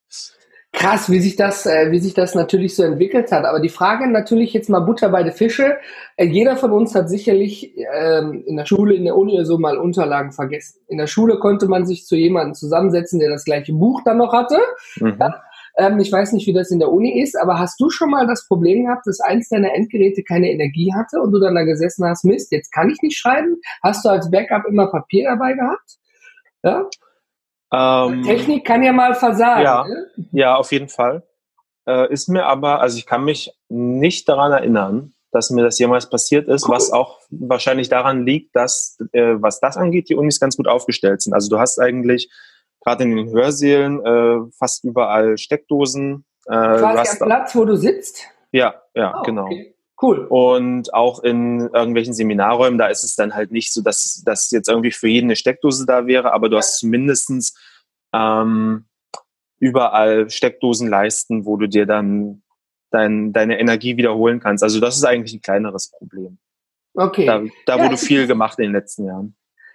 Krass, 0.72 1.10
wie 1.10 1.18
sich 1.18 1.34
das, 1.34 1.64
äh, 1.64 1.90
wie 1.90 1.98
sich 1.98 2.12
das 2.12 2.34
natürlich 2.34 2.76
so 2.76 2.82
entwickelt 2.82 3.32
hat. 3.32 3.46
Aber 3.46 3.58
die 3.58 3.70
Frage 3.70 4.06
natürlich 4.06 4.52
jetzt 4.52 4.68
mal 4.68 4.80
Butter 4.80 5.08
bei 5.08 5.22
der 5.22 5.32
Fische. 5.32 5.78
Äh, 6.16 6.26
jeder 6.26 6.56
von 6.56 6.72
uns 6.72 6.94
hat 6.94 7.08
sicherlich 7.08 7.74
ähm, 7.94 8.44
in 8.46 8.56
der 8.56 8.66
Schule, 8.66 8.94
in 8.94 9.04
der 9.04 9.16
Uni 9.16 9.42
so 9.44 9.58
mal 9.58 9.78
Unterlagen 9.78 10.30
vergessen. 10.30 10.80
In 10.86 10.98
der 10.98 11.06
Schule 11.06 11.38
konnte 11.38 11.68
man 11.68 11.86
sich 11.86 12.04
zu 12.04 12.16
jemandem 12.16 12.54
zusammensetzen, 12.54 13.18
der 13.18 13.30
das 13.30 13.44
gleiche 13.44 13.72
Buch 13.72 14.02
dann 14.04 14.18
noch 14.18 14.32
hatte. 14.34 14.58
Mhm. 15.00 15.16
Ja? 15.18 15.42
Ähm, 15.78 15.98
ich 16.00 16.12
weiß 16.12 16.32
nicht, 16.32 16.46
wie 16.46 16.52
das 16.52 16.70
in 16.70 16.80
der 16.80 16.92
Uni 16.92 17.18
ist, 17.20 17.40
aber 17.40 17.58
hast 17.58 17.80
du 17.80 17.88
schon 17.88 18.10
mal 18.10 18.26
das 18.26 18.46
Problem 18.46 18.84
gehabt, 18.84 19.06
dass 19.06 19.20
eins 19.20 19.48
deiner 19.48 19.74
Endgeräte 19.74 20.22
keine 20.22 20.50
Energie 20.50 20.92
hatte 20.94 21.20
und 21.20 21.32
du 21.32 21.40
dann 21.40 21.54
da 21.54 21.64
gesessen 21.64 22.04
hast, 22.04 22.24
Mist, 22.24 22.52
jetzt 22.52 22.72
kann 22.72 22.90
ich 22.90 23.00
nicht 23.00 23.16
schreiben? 23.16 23.56
Hast 23.82 24.04
du 24.04 24.10
als 24.10 24.30
Backup 24.30 24.66
immer 24.68 24.88
Papier 24.88 25.30
dabei 25.30 25.54
gehabt? 25.54 25.96
Ja? 26.62 26.84
Ähm, 27.72 28.22
Technik 28.22 28.64
kann 28.64 28.82
ja 28.82 28.92
mal 28.92 29.14
versagen. 29.14 29.62
Ja, 29.62 29.84
ne? 29.86 30.06
ja 30.32 30.56
auf 30.56 30.72
jeden 30.72 30.88
Fall. 30.88 31.22
Äh, 31.86 32.12
ist 32.12 32.28
mir 32.28 32.46
aber, 32.46 32.80
also 32.80 32.98
ich 32.98 33.06
kann 33.06 33.24
mich 33.24 33.52
nicht 33.68 34.28
daran 34.28 34.52
erinnern, 34.52 35.12
dass 35.30 35.50
mir 35.50 35.62
das 35.62 35.78
jemals 35.78 36.08
passiert 36.08 36.48
ist, 36.48 36.66
cool. 36.66 36.74
was 36.74 36.92
auch 36.92 37.20
wahrscheinlich 37.30 37.88
daran 37.88 38.24
liegt, 38.24 38.56
dass, 38.56 38.98
äh, 39.12 39.34
was 39.36 39.60
das 39.60 39.76
angeht, 39.76 40.08
die 40.08 40.14
Unis 40.14 40.40
ganz 40.40 40.56
gut 40.56 40.68
aufgestellt 40.68 41.22
sind. 41.22 41.34
Also 41.34 41.50
du 41.50 41.58
hast 41.58 41.78
eigentlich 41.78 42.30
gerade 42.80 43.04
in 43.04 43.16
den 43.16 43.30
Hörsälen 43.30 44.04
äh, 44.04 44.50
fast 44.58 44.84
überall 44.84 45.36
Steckdosen. 45.36 46.24
Äh, 46.46 46.50
Quasi 46.50 47.20
am 47.20 47.26
Platz, 47.26 47.54
wo 47.54 47.64
du 47.64 47.76
sitzt? 47.76 48.22
Ja, 48.52 48.82
ja, 48.94 49.18
oh, 49.18 49.22
genau. 49.22 49.44
Okay. 49.44 49.74
Cool. 50.00 50.26
Und 50.28 50.94
auch 50.94 51.22
in 51.24 51.60
irgendwelchen 51.72 52.14
Seminarräumen, 52.14 52.78
da 52.78 52.86
ist 52.86 53.02
es 53.02 53.16
dann 53.16 53.34
halt 53.34 53.50
nicht 53.50 53.72
so, 53.72 53.82
dass, 53.82 54.22
dass 54.24 54.50
jetzt 54.52 54.68
irgendwie 54.68 54.92
für 54.92 55.08
jeden 55.08 55.26
eine 55.26 55.36
Steckdose 55.36 55.86
da 55.86 56.06
wäre, 56.06 56.32
aber 56.32 56.48
du 56.48 56.56
hast 56.56 56.78
zumindestens 56.78 57.54
ähm, 58.14 58.86
überall 59.58 60.30
Steckdosen 60.30 60.88
leisten, 60.88 61.46
wo 61.46 61.56
du 61.56 61.68
dir 61.68 61.84
dann 61.84 62.42
dein, 62.90 63.32
deine 63.32 63.58
Energie 63.58 63.96
wiederholen 63.96 64.38
kannst. 64.38 64.62
Also 64.62 64.80
das 64.80 64.96
ist 64.96 65.04
eigentlich 65.04 65.34
ein 65.34 65.42
kleineres 65.42 65.90
Problem. 65.90 66.38
Okay. 66.94 67.26
Da, 67.26 67.42
da 67.66 67.76
ja, 67.76 67.84
wurde 67.84 67.96
viel 67.96 68.28
gemacht 68.28 68.58
in 68.58 68.66
den 68.66 68.72
letzten 68.72 69.04
Jahren. 69.06 69.34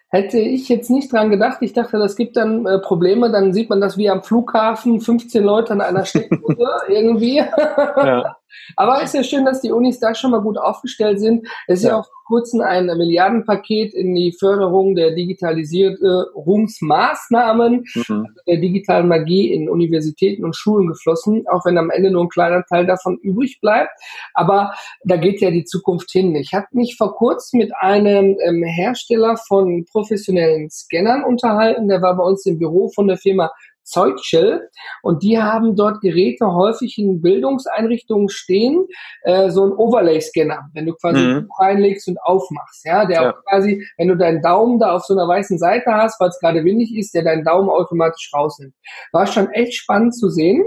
Hätte 0.10 0.40
ich 0.40 0.70
jetzt 0.70 0.90
nicht 0.90 1.12
dran 1.12 1.32
gedacht. 1.32 1.58
Ich 1.62 1.74
dachte, 1.74 1.98
das 1.98 2.16
gibt 2.16 2.38
dann 2.38 2.66
äh, 2.66 2.80
Probleme. 2.80 3.32
Dann 3.32 3.52
sieht 3.52 3.70
man 3.70 3.82
das 3.82 3.98
wie 3.98 4.10
am 4.10 4.24
Flughafen, 4.24 5.02
15 5.02 5.44
Leute 5.44 5.74
an 5.74 5.82
einer 5.82 6.06
Steckdose 6.06 6.66
irgendwie. 6.88 7.38
Ja. 7.38 8.38
Aber 8.76 9.02
ist 9.02 9.14
ja 9.14 9.24
schön, 9.24 9.46
dass 9.46 9.62
die 9.62 9.72
Unis 9.72 10.00
da 10.00 10.16
schon 10.16 10.32
mal 10.32 10.42
gut 10.42 10.58
aufgestellt 10.58 11.20
sind. 11.20 11.48
Es 11.68 11.80
ist 11.80 11.86
ja, 11.86 11.92
ja 11.92 12.00
auch 12.00 12.08
kurzem 12.26 12.62
ein 12.62 12.86
Milliardenpaket 12.86 13.94
in 13.94 14.16
die 14.16 14.34
Förderung 14.40 14.96
der 14.96 15.12
Digitalisierungsmaßnahmen, 15.12 17.84
mhm. 17.94 18.28
der 18.48 18.58
digitalen 18.58 19.08
Magie 19.08 19.54
in 19.54 19.70
Universitäten 19.70 20.44
und 20.44 20.56
Schulen 20.56 20.88
geflossen, 20.88 21.46
auch 21.48 21.64
wenn 21.66 21.78
am 21.78 21.92
Ende 21.92 22.12
nur 22.12 22.24
ein 22.24 22.30
kleiner 22.30 22.64
Teil 22.66 22.86
davon 22.86 23.18
übrig 23.18 23.60
bleibt. 23.62 23.92
Aber 24.34 24.74
da 25.04 25.18
geht 25.18 25.42
ja 25.42 25.52
die 25.52 25.66
Zukunft 25.66 26.12
hin. 26.12 26.36
Ich 26.36 26.54
habe 26.54 26.68
mich 26.72 26.96
vor 26.98 27.16
kurzem 27.16 27.60
mit 27.60 27.76
einem 27.76 28.38
ähm, 28.44 28.64
Hersteller 28.64 29.38
von 29.48 29.86
professionellen 29.86 30.70
Scannern 30.70 31.24
unterhalten. 31.24 31.88
Der 31.88 32.02
war 32.02 32.18
bei 32.18 32.24
uns 32.24 32.46
im 32.46 32.58
Büro 32.58 32.90
von 32.90 33.08
der 33.08 33.18
Firma 33.18 33.52
Zeugshell 33.84 34.70
und 35.02 35.24
die 35.24 35.40
haben 35.40 35.76
dort 35.76 36.02
Geräte 36.02 36.54
häufig 36.54 36.98
in 36.98 37.22
Bildungseinrichtungen 37.22 38.30
stehen, 38.30 38.86
äh, 39.24 39.50
so 39.50 39.66
ein 39.66 39.72
Overlay-Scanner, 39.72 40.70
wenn 40.74 40.86
du 40.86 40.94
quasi 40.94 41.20
mhm. 41.20 41.50
reinlegst 41.60 42.08
und 42.08 42.18
aufmachst, 42.24 42.86
ja, 42.86 43.06
der 43.06 43.22
ja. 43.22 43.30
auch 43.32 43.44
quasi, 43.46 43.86
wenn 43.98 44.08
du 44.08 44.16
deinen 44.16 44.42
Daumen 44.42 44.80
da 44.80 44.96
auf 44.96 45.04
so 45.04 45.14
einer 45.14 45.28
weißen 45.28 45.58
Seite 45.58 45.94
hast, 45.94 46.20
weil 46.20 46.30
es 46.30 46.40
gerade 46.40 46.64
windig 46.64 46.96
ist, 46.96 47.14
der 47.14 47.24
deinen 47.24 47.44
Daumen 47.44 47.70
automatisch 47.70 48.32
rausnimmt. 48.34 48.74
War 49.12 49.28
schon 49.28 49.50
echt 49.52 49.76
spannend 49.76 50.16
zu 50.16 50.30
sehen. 50.30 50.64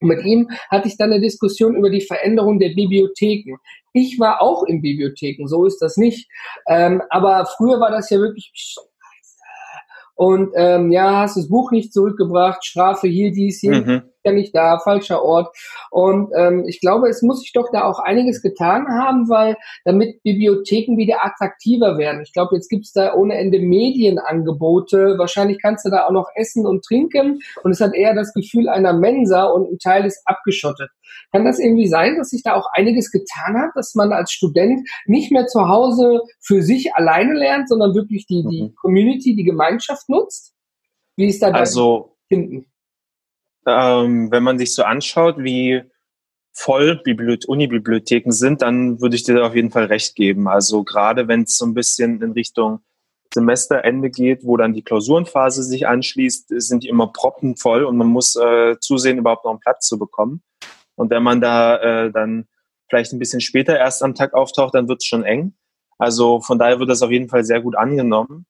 Und 0.00 0.08
mit 0.08 0.24
ihm 0.24 0.50
hatte 0.70 0.88
ich 0.88 0.96
dann 0.96 1.12
eine 1.12 1.20
Diskussion 1.20 1.76
über 1.76 1.90
die 1.90 2.02
Veränderung 2.02 2.58
der 2.58 2.70
Bibliotheken. 2.70 3.56
Ich 3.92 4.18
war 4.18 4.42
auch 4.42 4.64
in 4.64 4.82
Bibliotheken, 4.82 5.46
so 5.46 5.64
ist 5.66 5.80
das 5.80 5.96
nicht. 5.96 6.28
Ähm, 6.68 7.00
aber 7.10 7.46
früher 7.56 7.80
war 7.80 7.90
das 7.90 8.10
ja 8.10 8.18
wirklich 8.18 8.76
und 10.14 10.52
ähm, 10.56 10.92
ja, 10.92 11.20
hast 11.20 11.36
das 11.36 11.48
Buch 11.48 11.70
nicht 11.72 11.92
zurückgebracht, 11.92 12.64
Strafe 12.64 13.08
hier, 13.08 13.32
dies, 13.32 13.60
hier, 13.60 13.84
mhm. 13.84 14.02
Ja 14.24 14.32
nicht 14.32 14.54
da, 14.54 14.78
falscher 14.78 15.22
Ort. 15.22 15.54
Und 15.90 16.30
ähm, 16.36 16.64
ich 16.66 16.80
glaube, 16.80 17.08
es 17.08 17.22
muss 17.22 17.40
sich 17.40 17.52
doch 17.52 17.70
da 17.72 17.84
auch 17.84 17.98
einiges 17.98 18.42
getan 18.42 18.86
haben, 18.88 19.28
weil 19.28 19.56
damit 19.84 20.22
Bibliotheken 20.22 20.96
wieder 20.96 21.24
attraktiver 21.24 21.98
werden. 21.98 22.22
Ich 22.22 22.32
glaube, 22.32 22.54
jetzt 22.54 22.68
gibt's 22.68 22.92
da 22.92 23.14
ohne 23.14 23.36
Ende 23.36 23.58
Medienangebote. 23.58 25.14
Wahrscheinlich 25.18 25.60
kannst 25.60 25.84
du 25.84 25.90
da 25.90 26.06
auch 26.06 26.12
noch 26.12 26.28
essen 26.34 26.66
und 26.66 26.84
trinken 26.84 27.40
und 27.62 27.70
es 27.70 27.80
hat 27.80 27.94
eher 27.94 28.14
das 28.14 28.32
Gefühl 28.32 28.68
einer 28.68 28.92
Mensa 28.92 29.44
und 29.44 29.70
ein 29.70 29.78
Teil 29.78 30.04
ist 30.04 30.22
abgeschottet. 30.24 30.90
Kann 31.32 31.44
das 31.44 31.58
irgendwie 31.58 31.88
sein, 31.88 32.16
dass 32.16 32.30
sich 32.30 32.42
da 32.42 32.54
auch 32.54 32.66
einiges 32.72 33.10
getan 33.10 33.56
hat, 33.56 33.70
dass 33.74 33.94
man 33.94 34.12
als 34.12 34.32
Student 34.32 34.88
nicht 35.06 35.32
mehr 35.32 35.46
zu 35.46 35.68
Hause 35.68 36.20
für 36.40 36.62
sich 36.62 36.94
alleine 36.94 37.34
lernt, 37.34 37.68
sondern 37.68 37.94
wirklich 37.94 38.26
die, 38.26 38.44
die 38.48 38.62
mhm. 38.64 38.74
Community, 38.76 39.34
die 39.34 39.44
Gemeinschaft 39.44 40.08
nutzt? 40.08 40.54
Wie 41.16 41.26
ist 41.26 41.42
da 41.42 41.48
also, 41.50 42.16
Finden? 42.28 42.66
Ähm, 43.66 44.30
wenn 44.30 44.42
man 44.42 44.58
sich 44.58 44.74
so 44.74 44.82
anschaut, 44.82 45.36
wie 45.38 45.82
voll 46.52 47.02
Unibibliotheken 47.46 48.30
sind, 48.30 48.62
dann 48.62 49.00
würde 49.00 49.16
ich 49.16 49.24
dir 49.24 49.44
auf 49.44 49.56
jeden 49.56 49.70
Fall 49.70 49.86
recht 49.86 50.14
geben. 50.14 50.48
Also 50.48 50.84
gerade 50.84 51.26
wenn 51.28 51.42
es 51.42 51.58
so 51.58 51.66
ein 51.66 51.74
bisschen 51.74 52.22
in 52.22 52.32
Richtung 52.32 52.80
Semesterende 53.32 54.10
geht, 54.10 54.44
wo 54.44 54.56
dann 54.56 54.72
die 54.72 54.82
Klausurenphase 54.82 55.64
sich 55.64 55.88
anschließt, 55.88 56.52
sind 56.56 56.84
die 56.84 56.88
immer 56.88 57.08
proppenvoll 57.08 57.84
und 57.84 57.96
man 57.96 58.06
muss 58.06 58.36
äh, 58.36 58.76
zusehen, 58.78 59.18
überhaupt 59.18 59.44
noch 59.44 59.50
einen 59.50 59.60
Platz 59.60 59.88
zu 59.88 59.98
bekommen. 59.98 60.42
Und 60.94 61.10
wenn 61.10 61.24
man 61.24 61.40
da 61.40 61.76
äh, 61.78 62.12
dann 62.12 62.46
vielleicht 62.88 63.12
ein 63.12 63.18
bisschen 63.18 63.40
später 63.40 63.76
erst 63.76 64.04
am 64.04 64.14
Tag 64.14 64.34
auftaucht, 64.34 64.74
dann 64.74 64.88
wird 64.88 65.02
es 65.02 65.06
schon 65.06 65.24
eng. 65.24 65.54
Also 65.98 66.40
von 66.40 66.58
daher 66.58 66.78
wird 66.78 66.90
das 66.90 67.02
auf 67.02 67.10
jeden 67.10 67.28
Fall 67.28 67.44
sehr 67.44 67.60
gut 67.60 67.76
angenommen. 67.76 68.46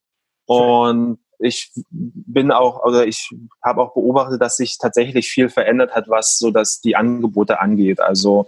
Und 0.47 1.19
ich 1.45 1.71
bin 1.91 2.51
auch, 2.51 2.83
oder 2.85 3.07
ich 3.07 3.31
habe 3.63 3.83
auch 3.83 3.93
beobachtet, 3.93 4.41
dass 4.41 4.57
sich 4.57 4.79
tatsächlich 4.79 5.29
viel 5.29 5.51
verändert 5.51 5.95
hat, 5.95 6.09
was 6.09 6.39
so 6.39 6.51
dass 6.51 6.81
die 6.81 6.97
Angebote 6.97 7.61
angeht. 7.61 8.01
Also 8.01 8.47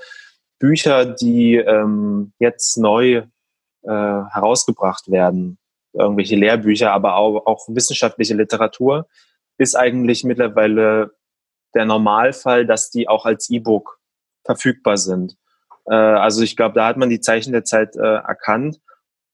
Bücher, 0.59 1.05
die 1.05 1.57
ähm, 1.57 2.33
jetzt 2.39 2.79
neu 2.79 3.25
äh, 3.83 3.91
herausgebracht 3.91 5.11
werden, 5.11 5.59
irgendwelche 5.93 6.37
Lehrbücher, 6.37 6.93
aber 6.93 7.17
auch, 7.17 7.45
auch 7.47 7.67
wissenschaftliche 7.69 8.35
Literatur, 8.35 9.07
ist 9.59 9.77
eigentlich 9.77 10.25
mittlerweile 10.25 11.13
der 11.75 11.85
Normalfall, 11.85 12.67
dass 12.67 12.91
die 12.91 13.09
auch 13.09 13.27
als 13.27 13.51
E-Book 13.51 13.99
verfügbar 14.45 14.97
sind. 14.97 15.37
Äh, 15.85 15.95
also 15.95 16.43
ich 16.43 16.57
glaube, 16.57 16.75
da 16.75 16.87
hat 16.87 16.97
man 16.97 17.11
die 17.11 17.21
Zeichen 17.21 17.53
der 17.53 17.65
Zeit 17.65 17.95
äh, 17.97 18.01
erkannt. 18.01 18.81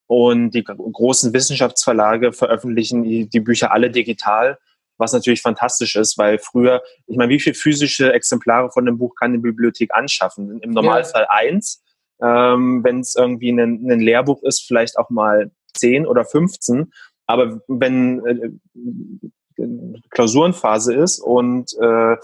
Und 0.07 0.51
die 0.51 0.65
großen 0.65 1.33
Wissenschaftsverlage 1.33 2.33
veröffentlichen 2.33 3.03
die, 3.03 3.29
die, 3.29 3.41
Bücher 3.41 3.73
alle 3.73 3.91
digital, 3.91 4.59
was 4.99 5.13
natürlich 5.13 5.41
fantastisch 5.41 5.97
ist, 5.97 6.19
weil 6.19 6.39
früher, 6.39 6.83
ich 7.07 7.17
meine, 7.17 7.31
wie 7.31 7.41
viele 7.41 7.55
physische 7.55 8.13
Exemplare 8.13 8.71
von 8.71 8.87
einem 8.87 8.99
Buch 8.99 9.15
kann 9.19 9.31
eine 9.31 9.39
Bibliothek 9.39 9.95
anschaffen? 9.95 10.61
Im 10.61 10.71
Normalfall 10.71 11.23
ja. 11.23 11.31
eins. 11.31 11.83
Ähm, 12.23 12.85
Wenn 12.85 13.01
es 13.01 13.15
irgendwie 13.17 13.51
ein, 13.51 13.91
ein 13.91 14.01
Lehrbuch 14.01 14.43
ist, 14.43 14.67
vielleicht 14.67 14.99
auch 14.99 15.11
mal 15.11 15.51
zehn 15.75 16.07
oder 16.07 16.25
15. 16.25 16.93
Aber 17.27 17.61
wenn 17.69 18.27
äh, 18.27 18.51
Klausurenphase 20.11 20.95
ist 20.95 21.21
und 21.21 21.73
äh, 21.81 22.17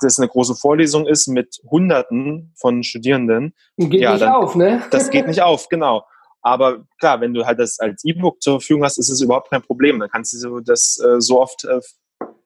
das 0.00 0.18
eine 0.18 0.28
große 0.28 0.54
Vorlesung 0.54 1.06
ist 1.06 1.28
mit 1.28 1.60
Hunderten 1.70 2.52
von 2.56 2.82
Studierenden. 2.82 3.54
Geht 3.76 4.00
ja, 4.00 4.12
nicht 4.12 4.22
dann, 4.22 4.32
auf, 4.32 4.54
ne? 4.54 4.82
Das 4.90 5.10
geht 5.10 5.26
nicht 5.26 5.42
auf, 5.42 5.68
genau. 5.68 6.04
Aber 6.44 6.84
klar, 6.98 7.22
wenn 7.22 7.32
du 7.32 7.46
halt 7.46 7.58
das 7.58 7.80
als 7.80 8.04
E-Book 8.04 8.42
zur 8.42 8.60
Verfügung 8.60 8.84
hast, 8.84 8.98
ist 8.98 9.08
es 9.08 9.22
überhaupt 9.22 9.50
kein 9.50 9.62
Problem. 9.62 9.98
Dann 9.98 10.10
kannst 10.10 10.34
du 10.44 10.60
das 10.60 11.00
äh, 11.02 11.18
so 11.18 11.40
oft 11.40 11.64
äh, 11.64 11.80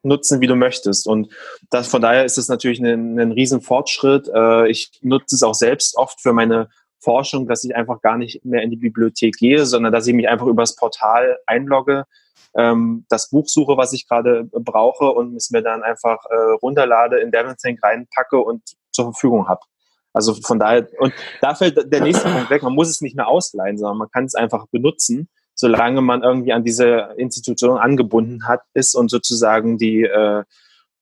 nutzen, 0.04 0.40
wie 0.40 0.46
du 0.46 0.54
möchtest. 0.54 1.08
Und 1.08 1.32
das, 1.70 1.88
von 1.88 2.00
daher 2.00 2.24
ist 2.24 2.38
es 2.38 2.48
natürlich 2.48 2.78
ein, 2.78 3.18
ein 3.18 3.32
riesen 3.32 3.60
Fortschritt. 3.60 4.30
Äh, 4.32 4.70
ich 4.70 4.92
nutze 5.02 5.34
es 5.34 5.42
auch 5.42 5.54
selbst 5.54 5.96
oft 5.96 6.20
für 6.20 6.32
meine 6.32 6.68
Forschung, 7.00 7.48
dass 7.48 7.64
ich 7.64 7.74
einfach 7.74 8.00
gar 8.00 8.16
nicht 8.16 8.44
mehr 8.44 8.62
in 8.62 8.70
die 8.70 8.76
Bibliothek 8.76 9.34
gehe, 9.36 9.66
sondern 9.66 9.92
dass 9.92 10.06
ich 10.06 10.14
mich 10.14 10.28
einfach 10.28 10.46
über 10.46 10.62
das 10.62 10.76
Portal 10.76 11.36
einlogge, 11.46 12.04
ähm, 12.56 13.04
das 13.08 13.30
Buch 13.30 13.48
suche, 13.48 13.76
was 13.76 13.92
ich 13.92 14.08
gerade 14.08 14.44
brauche 14.44 15.06
und 15.10 15.34
es 15.34 15.50
mir 15.50 15.62
dann 15.62 15.82
einfach 15.82 16.18
runterlade, 16.62 17.18
in 17.18 17.30
DevonThink 17.30 17.82
reinpacke 17.82 18.38
und 18.38 18.62
zur 18.92 19.06
Verfügung 19.06 19.48
habe. 19.48 19.60
Also 20.12 20.34
von 20.34 20.58
daher, 20.58 20.88
und 20.98 21.12
da 21.40 21.54
fällt 21.54 21.92
der 21.92 22.00
nächste 22.00 22.28
Punkt 22.28 22.50
weg, 22.50 22.62
man 22.62 22.74
muss 22.74 22.88
es 22.88 23.00
nicht 23.00 23.16
mehr 23.16 23.28
ausleihen, 23.28 23.78
sondern 23.78 23.98
man 23.98 24.10
kann 24.10 24.24
es 24.24 24.34
einfach 24.34 24.66
benutzen, 24.68 25.28
solange 25.54 26.00
man 26.00 26.22
irgendwie 26.22 26.52
an 26.52 26.64
diese 26.64 27.14
Institution 27.16 27.78
angebunden 27.78 28.46
hat, 28.46 28.62
ist 28.74 28.94
und 28.94 29.10
sozusagen 29.10 29.76
die 29.76 30.02
äh, 30.02 30.44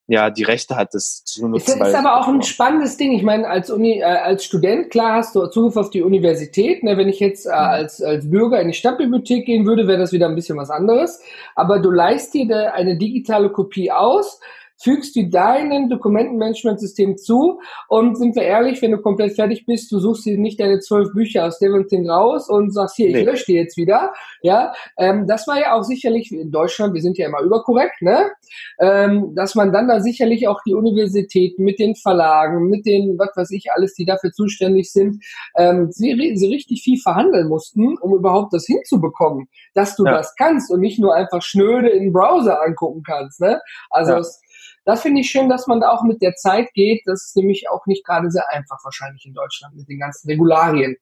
ja 0.09 0.31
die 0.31 0.45
Rechte 0.45 0.77
hat, 0.77 0.95
das 0.95 1.25
zu 1.25 1.49
nutzen. 1.49 1.79
Das 1.79 1.89
ist 1.89 1.95
aber 1.95 2.21
auch 2.21 2.29
ein 2.29 2.43
spannendes 2.43 2.97
Ding. 2.97 3.13
Ich 3.13 3.23
meine, 3.23 3.49
als 3.49 3.71
Uni, 3.71 4.01
äh, 4.01 4.05
als 4.05 4.45
Student, 4.45 4.91
klar 4.91 5.15
hast 5.17 5.35
du 5.35 5.47
Zugriff 5.49 5.77
auf 5.77 5.91
die 5.91 6.03
Universität. 6.03 6.83
Ne? 6.83 6.97
Wenn 6.97 7.09
ich 7.09 7.21
jetzt 7.21 7.47
äh, 7.47 7.51
mhm. 7.51 7.55
als, 7.55 8.03
als 8.03 8.31
Bürger 8.31 8.61
in 8.61 8.69
die 8.69 8.75
Stadtbibliothek 8.75 9.47
gehen 9.47 9.67
würde, 9.67 9.87
wäre 9.87 9.99
das 9.99 10.13
wieder 10.13 10.29
ein 10.29 10.37
bisschen 10.37 10.57
was 10.57 10.71
anderes. 10.71 11.21
Aber 11.55 11.81
du 11.81 11.91
leist 11.91 12.35
dir 12.35 12.73
eine 12.73 12.97
digitale 12.97 13.51
Kopie 13.51 13.91
aus 13.91 14.41
fügst 14.79 15.17
du 15.17 15.29
deinem 15.29 15.89
Dokumentenmanagementsystem 15.89 17.17
zu 17.17 17.61
und 17.89 18.17
sind 18.17 18.37
wir 18.37 18.43
ehrlich, 18.43 18.83
wenn 18.83 18.93
du 18.93 18.99
komplett 18.99 19.35
fertig 19.35 19.65
bist, 19.67 19.91
du 19.91 19.99
suchst 19.99 20.27
dir 20.27 20.39
nicht 20.39 20.61
deine 20.61 20.81
zwölf 20.81 21.13
Bücher 21.13 21.47
aus 21.47 21.59
Devontin 21.59 22.09
raus 22.09 22.49
und 22.49 22.73
sagst, 22.73 22.97
hier, 22.97 23.09
ich 23.09 23.15
nee. 23.15 23.23
lösche 23.25 23.47
die 23.47 23.55
jetzt 23.55 23.77
wieder. 23.77 24.13
Ja, 24.43 24.73
ähm, 24.99 25.27
das 25.27 25.47
war 25.47 25.59
ja 25.59 25.75
auch 25.75 25.83
sicherlich 25.83 26.31
in 26.33 26.51
Deutschland, 26.51 26.95
wir 26.95 27.03
sind 27.03 27.19
ja 27.19 27.27
immer 27.27 27.41
überkorrekt, 27.41 28.03
ne? 28.03 28.31
Ähm, 28.79 29.35
dass 29.35 29.55
man 29.55 29.73
dann 29.73 29.89
da 29.89 30.01
sicherlich 30.01 30.47
auch 30.49 30.61
die 30.67 30.75
Universitäten 30.75 31.65
mit 31.65 31.79
den 31.79 31.95
Verlagen, 31.95 32.69
mit 32.69 32.87
den, 32.87 33.19
was 33.19 33.31
weiß 33.35 33.51
ich, 33.53 33.73
alles, 33.73 33.95
die 33.95 34.05
dafür 34.05 34.33
zuständig 34.33 34.93
sind, 34.93 35.25
ähm, 35.57 35.91
sie, 35.91 36.15
sie 36.37 36.47
richtig 36.47 36.83
viel 36.83 36.99
verhandeln 37.01 37.49
mussten, 37.49 37.97
um 37.99 38.15
überhaupt 38.15 38.53
das 38.53 38.67
hinzubekommen, 38.67 39.49
dass 39.75 39.97
du 39.97 40.05
ja. 40.05 40.13
das 40.13 40.35
kannst 40.37 40.71
und 40.71 40.81
nicht 40.81 40.99
nur 40.99 41.15
einfach 41.15 41.43
schnöde 41.43 41.89
in 41.89 42.05
den 42.05 42.13
Browser 42.13 42.63
angucken 42.63 43.03
kannst, 43.03 43.41
ne? 43.41 43.61
Also 43.91 44.13
ja. 44.13 44.19
es, 44.19 44.41
das 44.87 45.03
finde 45.03 45.21
ich 45.21 45.29
schön, 45.29 45.49
dass 45.49 45.67
man 45.67 45.81
da 45.81 45.91
auch 45.91 46.05
mit 46.05 46.23
der 46.23 46.37
Zeit 46.37 46.73
geht. 46.73 47.03
Das 47.07 47.27
ist 47.27 47.37
nämlich 47.37 47.69
auch 47.69 47.85
nicht 47.87 48.07
gerade 48.07 48.31
sehr 48.31 48.49
einfach 48.51 48.79
wahrscheinlich 48.85 49.27
in 49.27 49.35
Deutschland 49.35 49.75
mit 49.75 49.89
den 49.89 49.99
ganzen 49.99 50.29
Regularien. 50.29 50.97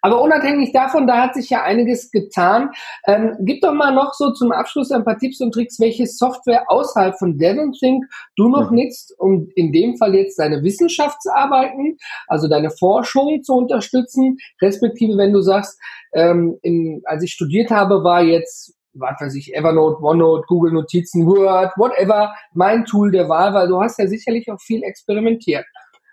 Aber 0.00 0.20
unabhängig 0.22 0.72
davon, 0.72 1.06
da 1.06 1.22
hat 1.22 1.34
sich 1.34 1.50
ja 1.50 1.62
einiges 1.62 2.10
getan. 2.10 2.70
Ähm, 3.06 3.36
gib 3.40 3.60
doch 3.60 3.72
mal 3.72 3.94
noch 3.94 4.14
so 4.14 4.32
zum 4.32 4.50
Abschluss 4.50 4.90
ein 4.90 5.04
paar 5.04 5.18
Tipps 5.18 5.40
und 5.40 5.52
Tricks, 5.52 5.78
welche 5.78 6.06
Software 6.06 6.64
außerhalb 6.68 7.16
von 7.16 7.38
DevonThink 7.38 8.04
du 8.36 8.48
noch 8.48 8.70
nutzt, 8.70 9.14
um 9.18 9.48
in 9.54 9.72
dem 9.72 9.96
Fall 9.96 10.14
jetzt 10.14 10.38
deine 10.38 10.62
Wissenschaftsarbeiten, 10.64 11.98
also 12.26 12.48
deine 12.48 12.70
Forschung 12.70 13.42
zu 13.42 13.54
unterstützen, 13.54 14.38
respektive 14.60 15.16
wenn 15.16 15.32
du 15.32 15.40
sagst, 15.40 15.78
ähm, 16.14 16.58
in, 16.62 17.02
als 17.04 17.22
ich 17.22 17.32
studiert 17.32 17.70
habe, 17.70 18.02
war 18.02 18.22
jetzt 18.22 18.74
was 18.94 19.20
weiß 19.20 19.34
ich, 19.34 19.54
Evernote, 19.54 20.02
OneNote, 20.02 20.44
Google 20.46 20.72
Notizen, 20.72 21.26
Word, 21.26 21.72
whatever, 21.76 22.34
mein 22.52 22.84
Tool 22.84 23.10
der 23.10 23.28
Wahl, 23.28 23.54
weil 23.54 23.68
du 23.68 23.80
hast 23.80 23.98
ja 23.98 24.06
sicherlich 24.06 24.50
auch 24.50 24.60
viel 24.60 24.82
experimentiert. 24.82 25.64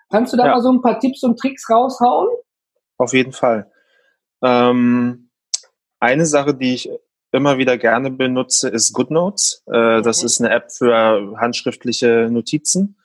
Kannst 0.10 0.34
du 0.34 0.38
da 0.38 0.46
ja. 0.46 0.52
mal 0.54 0.62
so 0.62 0.72
ein 0.72 0.82
paar 0.82 1.00
Tipps 1.00 1.24
und 1.24 1.38
Tricks 1.40 1.70
raushauen? 1.70 2.30
Auf 2.98 3.14
jeden 3.14 3.34
Fall. 3.34 3.72
Ähm, 4.44 5.30
eine 6.00 6.26
Sache, 6.26 6.54
die 6.54 6.76
ich 6.76 6.90
immer 7.32 7.58
wieder 7.58 7.78
gerne 7.78 8.12
benutze, 8.12 8.70
ist 8.70 8.94
GoodNotes. 8.94 9.64
Äh, 9.68 10.02
das 10.02 10.24
ist 10.24 10.40
eine 10.40 10.52
App 10.52 10.72
für 10.72 11.38
handschriftliche 11.38 12.30
Notizen. 12.32 12.98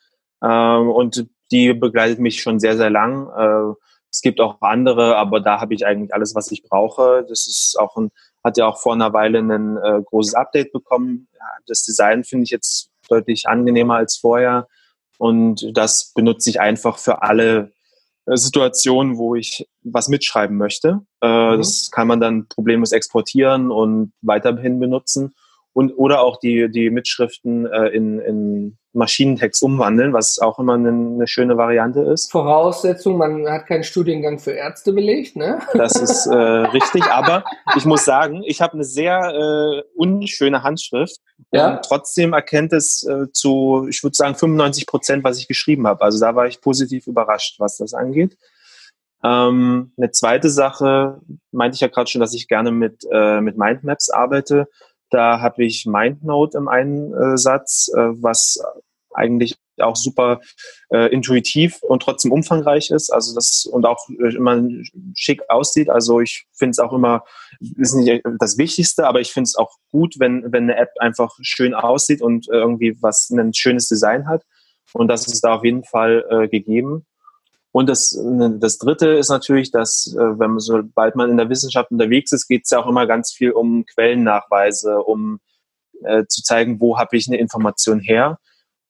Ähm, 0.43 0.91
und 0.91 1.27
die 1.51 1.73
begleitet 1.75 2.19
mich 2.19 2.41
schon 2.41 2.61
sehr, 2.61 2.77
sehr 2.77 2.91
lang. 2.91 3.29
Äh, 3.37 3.75
es 4.11 4.21
gibt 4.21 4.41
auch 4.41 4.61
andere, 4.61 5.17
aber 5.17 5.41
da 5.41 5.61
habe 5.61 5.75
ich 5.75 5.87
eigentlich 5.87 6.15
alles, 6.15 6.35
was 6.35 6.51
ich 6.53 6.63
brauche. 6.63 7.25
Das 7.29 7.47
ist 7.47 7.77
auch 7.79 7.97
ein, 7.97 8.11
hat 8.45 8.57
ja 8.57 8.67
auch 8.67 8.81
vor 8.81 8.95
einer 8.95 9.13
Weile 9.13 9.39
ein 9.39 9.77
äh, 9.77 10.03
großes 10.05 10.35
Update 10.35 10.73
bekommen. 10.73 11.29
Ja, 11.35 11.47
das 11.67 11.85
Design 11.85 12.25
finde 12.25 12.45
ich 12.45 12.51
jetzt 12.51 12.91
deutlich 13.09 13.47
angenehmer 13.47 13.97
als 13.97 14.17
vorher. 14.17 14.69
Und 15.19 15.71
das 15.77 16.13
benutze 16.15 16.51
ich 16.51 16.61
einfach 16.61 16.99
für 16.99 17.23
alle 17.23 17.73
äh, 18.27 18.37
Situationen, 18.37 19.19
wo 19.19 19.35
ich 19.35 19.69
was 19.83 20.09
mitschreiben 20.09 20.57
möchte. 20.57 21.01
Äh, 21.21 21.53
mhm. 21.53 21.59
Das 21.59 21.91
kann 21.91 22.09
man 22.09 22.21
dann 22.21 22.49
problemlos 22.49 22.93
exportieren 22.93 23.71
und 23.71 24.13
weiterhin 24.23 24.81
benutzen 24.81 25.35
und 25.73 25.93
oder 25.93 26.23
auch 26.23 26.39
die, 26.39 26.71
die 26.71 26.91
Mitschriften 26.91 27.67
äh, 27.67 27.89
in, 27.89 28.19
in 28.21 28.79
Maschinentext 28.95 29.63
umwandeln, 29.63 30.13
was 30.13 30.39
auch 30.39 30.59
immer 30.59 30.75
eine, 30.75 30.91
eine, 30.91 31.27
schöne 31.27 31.57
Variante 31.57 32.01
ist. 32.01 32.31
Voraussetzung, 32.31 33.17
man 33.17 33.49
hat 33.49 33.67
keinen 33.67 33.85
Studiengang 33.85 34.39
für 34.39 34.53
Ärzte 34.53 34.93
belegt, 34.93 35.37
ne? 35.37 35.61
Das 35.75 35.97
ist 35.97 36.27
äh, 36.27 36.35
richtig, 36.37 37.05
aber 37.05 37.45
ich 37.77 37.85
muss 37.85 38.05
sagen, 38.05 38.43
ich 38.45 38.61
habe 38.61 38.75
eine 38.75 38.85
sehr 38.85 39.33
äh, 39.35 39.83
unschöne 39.95 40.63
Handschrift 40.63 41.19
ja? 41.53 41.71
und 41.71 41.85
trotzdem 41.85 42.33
erkennt 42.35 42.73
es 42.73 43.03
äh, 43.05 43.31
zu, 43.33 43.87
ich 43.89 44.03
würde 44.03 44.15
sagen, 44.15 44.35
95 44.35 44.87
Prozent, 44.87 45.25
was 45.25 45.39
ich 45.39 45.49
geschrieben 45.49 45.87
habe. 45.87 46.03
Also 46.03 46.21
da 46.21 46.35
war 46.35 46.47
ich 46.47 46.61
positiv 46.61 47.07
überrascht, 47.07 47.59
was 47.59 47.79
das 47.79 47.95
angeht. 47.95 48.37
Ähm, 49.25 49.93
eine 49.97 50.11
zweite 50.11 50.51
Sache, 50.51 51.21
meinte 51.53 51.77
ich 51.77 51.81
ja 51.81 51.89
gerade 51.89 52.11
schon, 52.11 52.21
dass 52.21 52.35
ich 52.35 52.49
gerne 52.49 52.73
mit, 52.73 53.07
äh, 53.11 53.41
mit 53.41 53.57
Mindmaps 53.57 54.11
arbeite. 54.11 54.69
Da 55.13 55.41
habe 55.41 55.65
ich 55.65 55.85
MindNote 55.87 56.57
im 56.57 56.69
Einsatz, 56.69 57.91
äh, 57.95 58.01
was 58.23 58.59
eigentlich 59.15 59.57
auch 59.79 59.97
super 59.97 60.41
äh, 60.91 61.13
intuitiv 61.13 61.83
und 61.83 62.03
trotzdem 62.03 62.33
umfangreich 62.33 62.91
ist. 62.91 63.11
Also 63.11 63.35
das 63.35 63.67
und 63.71 63.85
auch 63.85 64.09
äh, 64.09 64.35
immer 64.35 64.63
schick 65.15 65.43
aussieht. 65.49 65.91
Also 65.91 66.21
ich 66.21 66.47
finde 66.53 66.71
es 66.71 66.79
auch 66.79 66.93
immer, 66.93 67.25
ist 67.61 67.95
nicht 67.95 68.23
das 68.39 68.57
Wichtigste, 68.57 69.07
aber 69.07 69.21
ich 69.21 69.33
finde 69.33 69.49
es 69.49 69.57
auch 69.57 69.77
gut, 69.91 70.15
wenn, 70.19 70.51
wenn 70.51 70.65
eine 70.65 70.77
App 70.77 70.91
einfach 70.99 71.37
schön 71.43 71.75
aussieht 71.75 72.23
und 72.23 72.49
irgendwie 72.49 72.97
was 73.01 73.31
ein 73.31 73.55
schönes 73.55 73.89
Design 73.89 74.29
hat. 74.29 74.45
Und 74.95 75.09
das 75.09 75.27
ist 75.27 75.43
da 75.43 75.57
auf 75.57 75.65
jeden 75.65 75.85
Fall 75.85 76.25
äh, 76.31 76.49
gegeben. 76.49 77.07
Und 77.73 77.89
das, 77.89 78.19
das 78.59 78.77
Dritte 78.77 79.09
ist 79.09 79.31
natürlich, 79.31 79.71
dass, 79.71 80.15
äh, 80.15 80.39
wenn 80.39 80.51
man, 80.51 80.61
sobald 80.61 81.17
man 81.17 81.31
in 81.31 81.39
der 81.39 81.49
Wissenschaft 81.49 81.91
unterwegs 81.91 82.31
ist, 82.33 82.47
geht 82.47 82.65
es 82.65 82.71
ja 82.71 82.79
auch 82.79 82.87
immer 82.87 83.07
ganz 83.07 83.33
viel 83.33 83.53
um 83.53 83.87
Quellennachweise, 83.87 84.99
um 84.99 85.41
äh, 86.05 86.27
zu 86.29 86.43
zeigen, 86.43 86.81
wo 86.81 86.99
habe 86.99 87.17
ich 87.17 87.29
eine 87.29 87.39
Information 87.39 87.99
her. 87.99 88.39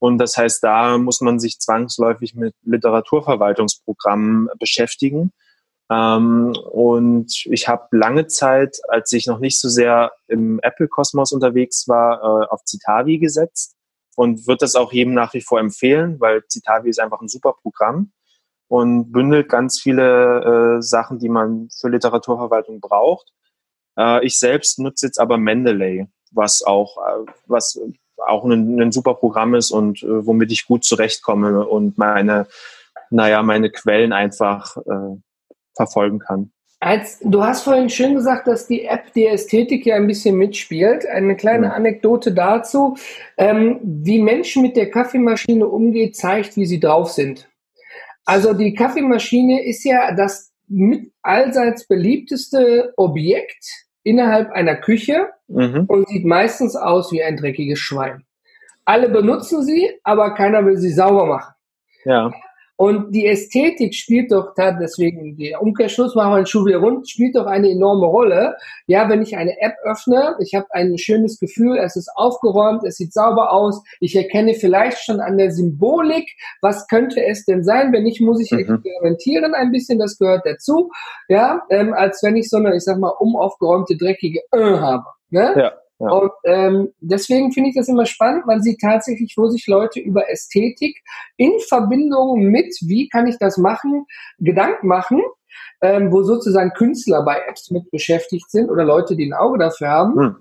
Und 0.00 0.18
das 0.18 0.36
heißt, 0.36 0.64
da 0.64 0.98
muss 0.98 1.20
man 1.20 1.38
sich 1.38 1.60
zwangsläufig 1.60 2.34
mit 2.34 2.54
Literaturverwaltungsprogrammen 2.64 4.48
beschäftigen. 4.58 5.30
Ähm, 5.88 6.56
und 6.72 7.46
ich 7.46 7.68
habe 7.68 7.86
lange 7.92 8.26
Zeit, 8.26 8.78
als 8.88 9.12
ich 9.12 9.28
noch 9.28 9.38
nicht 9.38 9.60
so 9.60 9.68
sehr 9.68 10.10
im 10.26 10.58
Apple-Kosmos 10.60 11.30
unterwegs 11.30 11.86
war, 11.86 12.18
äh, 12.20 12.46
auf 12.48 12.62
Citavi 12.66 13.18
gesetzt 13.18 13.76
und 14.16 14.48
würde 14.48 14.58
das 14.60 14.74
auch 14.74 14.92
jedem 14.92 15.14
nach 15.14 15.34
wie 15.34 15.40
vor 15.40 15.60
empfehlen, 15.60 16.18
weil 16.18 16.42
Citavi 16.50 16.90
ist 16.90 16.98
einfach 16.98 17.20
ein 17.20 17.28
super 17.28 17.54
Programm 17.62 18.10
und 18.72 19.12
bündelt 19.12 19.50
ganz 19.50 19.78
viele 19.78 20.78
äh, 20.78 20.82
Sachen, 20.82 21.18
die 21.18 21.28
man 21.28 21.68
für 21.78 21.90
Literaturverwaltung 21.90 22.80
braucht. 22.80 23.30
Äh, 23.98 24.24
ich 24.24 24.38
selbst 24.38 24.78
nutze 24.78 25.04
jetzt 25.04 25.20
aber 25.20 25.36
Mendeley, 25.36 26.06
was 26.30 26.62
auch, 26.62 26.96
äh, 26.96 27.30
was 27.46 27.78
auch 28.16 28.46
ein, 28.46 28.80
ein, 28.80 28.90
super 28.90 29.12
Programm 29.12 29.54
ist 29.54 29.72
und 29.72 30.02
äh, 30.02 30.26
womit 30.26 30.52
ich 30.52 30.66
gut 30.66 30.84
zurechtkomme 30.84 31.66
und 31.66 31.98
meine, 31.98 32.46
naja, 33.10 33.42
meine 33.42 33.68
Quellen 33.68 34.14
einfach 34.14 34.78
äh, 34.78 35.18
verfolgen 35.76 36.20
kann. 36.20 36.50
Als, 36.80 37.18
du 37.22 37.44
hast 37.44 37.64
vorhin 37.64 37.90
schön 37.90 38.14
gesagt, 38.14 38.46
dass 38.46 38.68
die 38.68 38.86
App 38.86 39.12
die 39.12 39.26
Ästhetik 39.26 39.84
ja 39.84 39.96
ein 39.96 40.06
bisschen 40.06 40.36
mitspielt. 40.36 41.06
Eine 41.06 41.36
kleine 41.36 41.66
ja. 41.66 41.72
Anekdote 41.74 42.32
dazu. 42.32 42.96
Ähm, 43.36 43.80
wie 43.82 44.18
Menschen 44.18 44.62
mit 44.62 44.78
der 44.78 44.90
Kaffeemaschine 44.90 45.66
umgeht, 45.66 46.16
zeigt, 46.16 46.56
wie 46.56 46.64
sie 46.64 46.80
drauf 46.80 47.10
sind. 47.10 47.51
Also 48.24 48.52
die 48.54 48.74
Kaffeemaschine 48.74 49.64
ist 49.64 49.84
ja 49.84 50.14
das 50.14 50.52
mit 50.68 51.12
allseits 51.22 51.86
beliebteste 51.86 52.92
Objekt 52.96 53.64
innerhalb 54.04 54.50
einer 54.52 54.76
Küche 54.76 55.28
mhm. 55.48 55.84
und 55.86 56.08
sieht 56.08 56.24
meistens 56.24 56.76
aus 56.76 57.12
wie 57.12 57.22
ein 57.22 57.36
dreckiges 57.36 57.78
Schwein. 57.78 58.24
Alle 58.84 59.08
benutzen 59.08 59.62
sie, 59.62 59.90
aber 60.02 60.34
keiner 60.34 60.64
will 60.64 60.76
sie 60.76 60.92
sauber 60.92 61.26
machen. 61.26 61.54
Ja. 62.04 62.32
Und 62.76 63.14
die 63.14 63.26
Ästhetik 63.26 63.94
spielt 63.94 64.32
doch 64.32 64.54
da, 64.56 64.72
deswegen 64.72 65.36
der 65.36 65.62
Umkehrschluss, 65.62 66.14
machen 66.14 66.32
wir 66.32 66.36
einen 66.36 66.46
Schuh 66.46 66.66
wieder 66.66 66.78
rund, 66.78 67.08
spielt 67.08 67.36
doch 67.36 67.46
eine 67.46 67.70
enorme 67.70 68.06
Rolle. 68.06 68.56
Ja, 68.86 69.08
wenn 69.08 69.22
ich 69.22 69.36
eine 69.36 69.60
App 69.60 69.74
öffne, 69.84 70.36
ich 70.40 70.54
habe 70.54 70.66
ein 70.70 70.96
schönes 70.98 71.38
Gefühl, 71.38 71.78
es 71.78 71.96
ist 71.96 72.10
aufgeräumt, 72.16 72.82
es 72.84 72.96
sieht 72.96 73.12
sauber 73.12 73.52
aus, 73.52 73.82
ich 74.00 74.16
erkenne 74.16 74.54
vielleicht 74.54 74.98
schon 74.98 75.20
an 75.20 75.38
der 75.38 75.52
Symbolik, 75.52 76.28
was 76.60 76.88
könnte 76.88 77.24
es 77.24 77.44
denn 77.44 77.62
sein? 77.62 77.92
Wenn 77.92 78.04
nicht, 78.04 78.20
muss 78.20 78.40
ich 78.40 78.50
mhm. 78.50 78.60
experimentieren 78.60 79.54
ein 79.54 79.70
bisschen, 79.70 79.98
das 79.98 80.18
gehört 80.18 80.44
dazu. 80.44 80.90
Ja, 81.28 81.62
ähm, 81.70 81.92
als 81.92 82.22
wenn 82.22 82.36
ich 82.36 82.48
so 82.48 82.56
eine, 82.56 82.74
ich 82.74 82.84
sag 82.84 82.98
mal, 82.98 83.12
umaufgeräumte, 83.18 83.96
dreckige 83.96 84.40
äh 84.50 84.78
habe. 84.78 85.04
Ne? 85.30 85.54
Ja. 85.56 85.72
Ja. 86.02 86.10
Und 86.10 86.32
ähm, 86.44 86.88
deswegen 87.00 87.52
finde 87.52 87.70
ich 87.70 87.76
das 87.76 87.88
immer 87.88 88.06
spannend. 88.06 88.46
Man 88.46 88.60
sieht 88.60 88.80
tatsächlich, 88.80 89.34
wo 89.36 89.48
sich 89.48 89.68
Leute 89.68 90.00
über 90.00 90.28
Ästhetik 90.28 91.00
in 91.36 91.52
Verbindung 91.68 92.46
mit, 92.50 92.74
wie 92.80 93.08
kann 93.08 93.28
ich 93.28 93.38
das 93.38 93.56
machen, 93.56 94.06
Gedanken 94.38 94.88
machen, 94.88 95.22
ähm, 95.80 96.10
wo 96.10 96.24
sozusagen 96.24 96.72
Künstler 96.72 97.24
bei 97.24 97.40
Apps 97.48 97.70
mit 97.70 97.88
beschäftigt 97.92 98.50
sind 98.50 98.68
oder 98.68 98.84
Leute, 98.84 99.14
die 99.14 99.26
ein 99.26 99.32
Auge 99.32 99.58
dafür 99.58 99.88
haben. 99.88 100.18
Hm. 100.18 100.36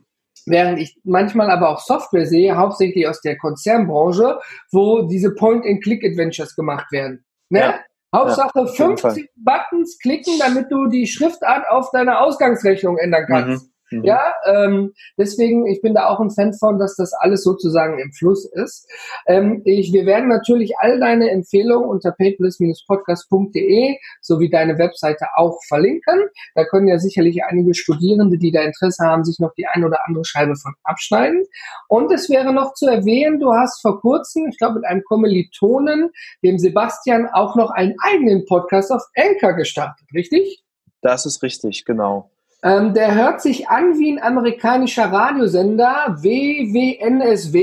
Während 0.47 0.79
ich 0.79 0.99
manchmal 1.03 1.51
aber 1.51 1.69
auch 1.69 1.79
Software 1.79 2.25
sehe, 2.25 2.57
hauptsächlich 2.57 3.07
aus 3.07 3.21
der 3.21 3.37
Konzernbranche, 3.37 4.39
wo 4.71 5.03
diese 5.03 5.35
Point-and-Click-Adventures 5.35 6.55
gemacht 6.55 6.91
werden. 6.91 7.23
Ne? 7.49 7.59
Ja. 7.59 7.79
Hauptsache 8.13 8.51
ja, 8.55 8.65
50 8.65 9.29
Buttons 9.35 9.99
klicken, 9.99 10.33
damit 10.39 10.71
du 10.71 10.87
die 10.87 11.05
Schriftart 11.05 11.69
auf 11.69 11.91
deiner 11.91 12.21
Ausgangsrechnung 12.21 12.97
ändern 12.97 13.25
kannst. 13.27 13.65
Mhm. 13.65 13.70
Mhm. 13.91 14.03
Ja, 14.05 14.33
ähm, 14.45 14.93
deswegen, 15.17 15.67
ich 15.67 15.81
bin 15.81 15.93
da 15.93 16.07
auch 16.07 16.19
ein 16.19 16.31
Fan 16.31 16.53
von, 16.53 16.79
dass 16.79 16.95
das 16.95 17.13
alles 17.13 17.43
sozusagen 17.43 17.99
im 17.99 18.11
Fluss 18.13 18.45
ist. 18.45 18.89
Ähm, 19.27 19.61
ich, 19.65 19.91
wir 19.93 20.05
werden 20.05 20.29
natürlich 20.29 20.73
all 20.79 20.99
deine 20.99 21.29
Empfehlungen 21.29 21.89
unter 21.89 22.11
paperless-podcast.de 22.11 23.97
sowie 24.21 24.49
deine 24.49 24.77
Webseite 24.77 25.25
auch 25.35 25.59
verlinken. 25.67 26.29
Da 26.55 26.63
können 26.65 26.87
ja 26.87 26.97
sicherlich 26.99 27.43
einige 27.43 27.73
Studierende, 27.73 28.37
die 28.37 28.51
da 28.51 28.61
Interesse 28.61 29.05
haben, 29.05 29.23
sich 29.25 29.39
noch 29.39 29.53
die 29.55 29.67
ein 29.67 29.83
oder 29.83 30.07
andere 30.07 30.23
Scheibe 30.25 30.55
von 30.55 30.73
abschneiden. 30.83 31.43
Und 31.87 32.11
es 32.11 32.29
wäre 32.29 32.53
noch 32.53 32.73
zu 32.73 32.87
erwähnen, 32.87 33.39
du 33.39 33.51
hast 33.53 33.81
vor 33.81 33.99
kurzem, 33.99 34.47
ich 34.47 34.57
glaube 34.57 34.75
mit 34.75 34.85
einem 34.85 35.03
Kommilitonen, 35.03 36.11
dem 36.43 36.57
Sebastian, 36.57 37.27
auch 37.27 37.55
noch 37.55 37.71
einen 37.71 37.95
eigenen 38.01 38.45
Podcast 38.45 38.91
auf 38.91 39.03
Anchor 39.15 39.53
gestartet, 39.53 40.07
richtig? 40.13 40.63
Das 41.01 41.25
ist 41.25 41.41
richtig, 41.43 41.83
genau. 41.85 42.29
Ähm, 42.63 42.93
der 42.93 43.15
hört 43.15 43.41
sich 43.41 43.69
an 43.69 43.97
wie 43.97 44.11
ein 44.11 44.21
amerikanischer 44.21 45.11
Radiosender, 45.11 46.15
WWNSW, 46.19 47.55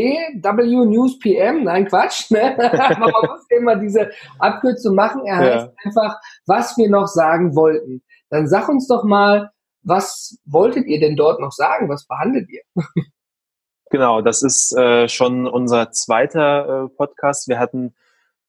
W 0.43 0.87
News 0.87 1.21
PM. 1.21 1.65
Nein, 1.65 1.87
Quatsch. 1.87 2.31
Ne? 2.33 2.59
Aber 2.97 3.11
man 3.11 3.31
muss 3.31 3.47
immer 3.49 3.77
diese 3.77 4.11
Abkürzung 4.41 4.97
machen. 4.97 5.25
Er 5.25 5.37
heißt 5.37 5.67
ja. 5.67 5.73
einfach, 5.85 6.17
was 6.47 6.77
wir 6.77 6.91
noch 6.91 7.07
sagen 7.07 7.55
wollten. 7.55 8.03
Dann 8.31 8.49
sag 8.49 8.69
uns 8.69 8.89
doch 8.89 9.05
mal, 9.05 9.51
was 9.83 10.39
wolltet 10.45 10.87
ihr 10.87 10.99
denn 10.99 11.15
dort 11.17 11.41
noch 11.41 11.53
sagen? 11.53 11.89
Was 11.89 12.07
behandelt 12.07 12.49
ihr? 12.51 12.63
Genau, 13.91 14.21
das 14.21 14.43
ist 14.43 14.77
äh, 14.77 15.09
schon 15.09 15.47
unser 15.47 15.93
zweiter 15.93 16.85
äh, 16.85 16.89
Podcast. 16.95 17.49
Wir 17.49 17.59
hatten 17.59 17.95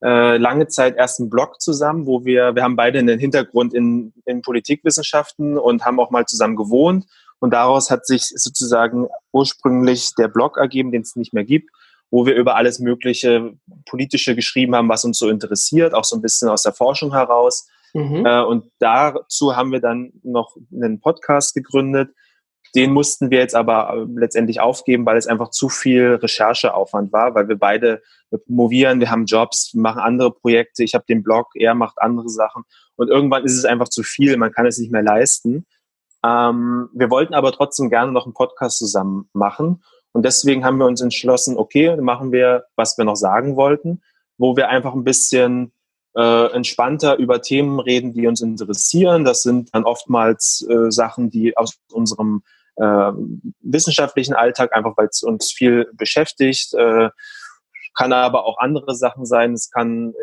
äh, 0.01 0.37
lange 0.37 0.67
Zeit 0.67 0.95
erst 0.97 1.19
einen 1.19 1.29
Blog 1.29 1.61
zusammen, 1.61 2.05
wo 2.05 2.23
wir, 2.23 2.55
wir 2.55 2.63
haben 2.63 2.75
beide 2.75 2.99
einen 2.99 3.19
Hintergrund 3.19 3.73
in, 3.73 4.13
in 4.25 4.41
Politikwissenschaften 4.41 5.57
und 5.57 5.85
haben 5.85 5.99
auch 5.99 6.09
mal 6.09 6.25
zusammen 6.25 6.55
gewohnt. 6.55 7.05
Und 7.39 7.51
daraus 7.51 7.89
hat 7.89 8.05
sich 8.05 8.27
sozusagen 8.27 9.07
ursprünglich 9.31 10.13
der 10.15 10.27
Blog 10.27 10.57
ergeben, 10.57 10.91
den 10.91 11.01
es 11.01 11.15
nicht 11.15 11.33
mehr 11.33 11.45
gibt, 11.45 11.69
wo 12.11 12.25
wir 12.25 12.35
über 12.35 12.55
alles 12.55 12.79
Mögliche 12.79 13.53
Politische 13.85 14.35
geschrieben 14.35 14.75
haben, 14.75 14.89
was 14.89 15.05
uns 15.05 15.19
so 15.19 15.29
interessiert, 15.29 15.93
auch 15.93 16.03
so 16.03 16.15
ein 16.15 16.21
bisschen 16.21 16.49
aus 16.49 16.63
der 16.63 16.73
Forschung 16.73 17.13
heraus. 17.13 17.67
Mhm. 17.93 18.25
Äh, 18.25 18.43
und 18.43 18.71
dazu 18.79 19.55
haben 19.55 19.71
wir 19.71 19.79
dann 19.79 20.11
noch 20.23 20.55
einen 20.73 20.99
Podcast 20.99 21.53
gegründet. 21.53 22.11
Den 22.75 22.93
mussten 22.93 23.31
wir 23.31 23.39
jetzt 23.39 23.55
aber 23.55 23.93
äh, 23.93 24.05
letztendlich 24.19 24.59
aufgeben, 24.59 25.05
weil 25.05 25.17
es 25.17 25.27
einfach 25.27 25.49
zu 25.49 25.69
viel 25.69 26.15
Rechercheaufwand 26.15 27.11
war, 27.11 27.35
weil 27.35 27.47
wir 27.47 27.57
beide 27.57 28.01
promovieren, 28.45 28.99
wir 28.99 29.09
haben 29.09 29.25
Jobs, 29.25 29.71
wir 29.73 29.81
machen 29.81 30.01
andere 30.01 30.31
Projekte, 30.31 30.83
ich 30.83 30.93
habe 30.93 31.05
den 31.09 31.23
Blog, 31.23 31.47
er 31.55 31.73
macht 31.73 31.99
andere 31.99 32.29
Sachen 32.29 32.63
und 32.95 33.07
irgendwann 33.09 33.45
ist 33.45 33.55
es 33.55 33.65
einfach 33.65 33.89
zu 33.89 34.03
viel, 34.03 34.37
man 34.37 34.51
kann 34.51 34.65
es 34.65 34.77
nicht 34.77 34.91
mehr 34.91 35.01
leisten. 35.01 35.65
Ähm, 36.23 36.89
wir 36.93 37.09
wollten 37.09 37.33
aber 37.33 37.51
trotzdem 37.51 37.89
gerne 37.89 38.11
noch 38.11 38.25
einen 38.25 38.33
Podcast 38.33 38.77
zusammen 38.77 39.29
machen. 39.33 39.83
Und 40.11 40.25
deswegen 40.25 40.65
haben 40.65 40.77
wir 40.77 40.85
uns 40.85 41.01
entschlossen, 41.01 41.57
okay, 41.57 41.87
dann 41.87 42.03
machen 42.03 42.31
wir, 42.31 42.65
was 42.75 42.97
wir 42.97 43.05
noch 43.05 43.15
sagen 43.15 43.55
wollten, 43.55 44.01
wo 44.37 44.57
wir 44.57 44.69
einfach 44.69 44.93
ein 44.93 45.03
bisschen 45.03 45.71
äh, 46.15 46.51
entspannter 46.51 47.17
über 47.17 47.41
Themen 47.41 47.79
reden, 47.79 48.13
die 48.13 48.27
uns 48.27 48.41
interessieren. 48.41 49.23
Das 49.23 49.43
sind 49.43 49.73
dann 49.73 49.85
oftmals 49.85 50.65
äh, 50.69 50.91
Sachen, 50.91 51.29
die 51.29 51.55
aus 51.55 51.79
unserem 51.91 52.43
äh, 52.75 53.11
wissenschaftlichen 53.61 54.33
Alltag, 54.33 54.75
einfach 54.75 54.95
weil 54.97 55.07
es 55.07 55.23
uns 55.23 55.51
viel 55.51 55.89
beschäftigt, 55.93 56.73
äh, 56.73 57.09
kann 57.95 58.13
aber 58.13 58.45
auch 58.45 58.57
andere 58.59 58.95
Sachen 58.95 59.25
sein. 59.25 59.53
Es 59.53 59.69
kann 59.71 60.13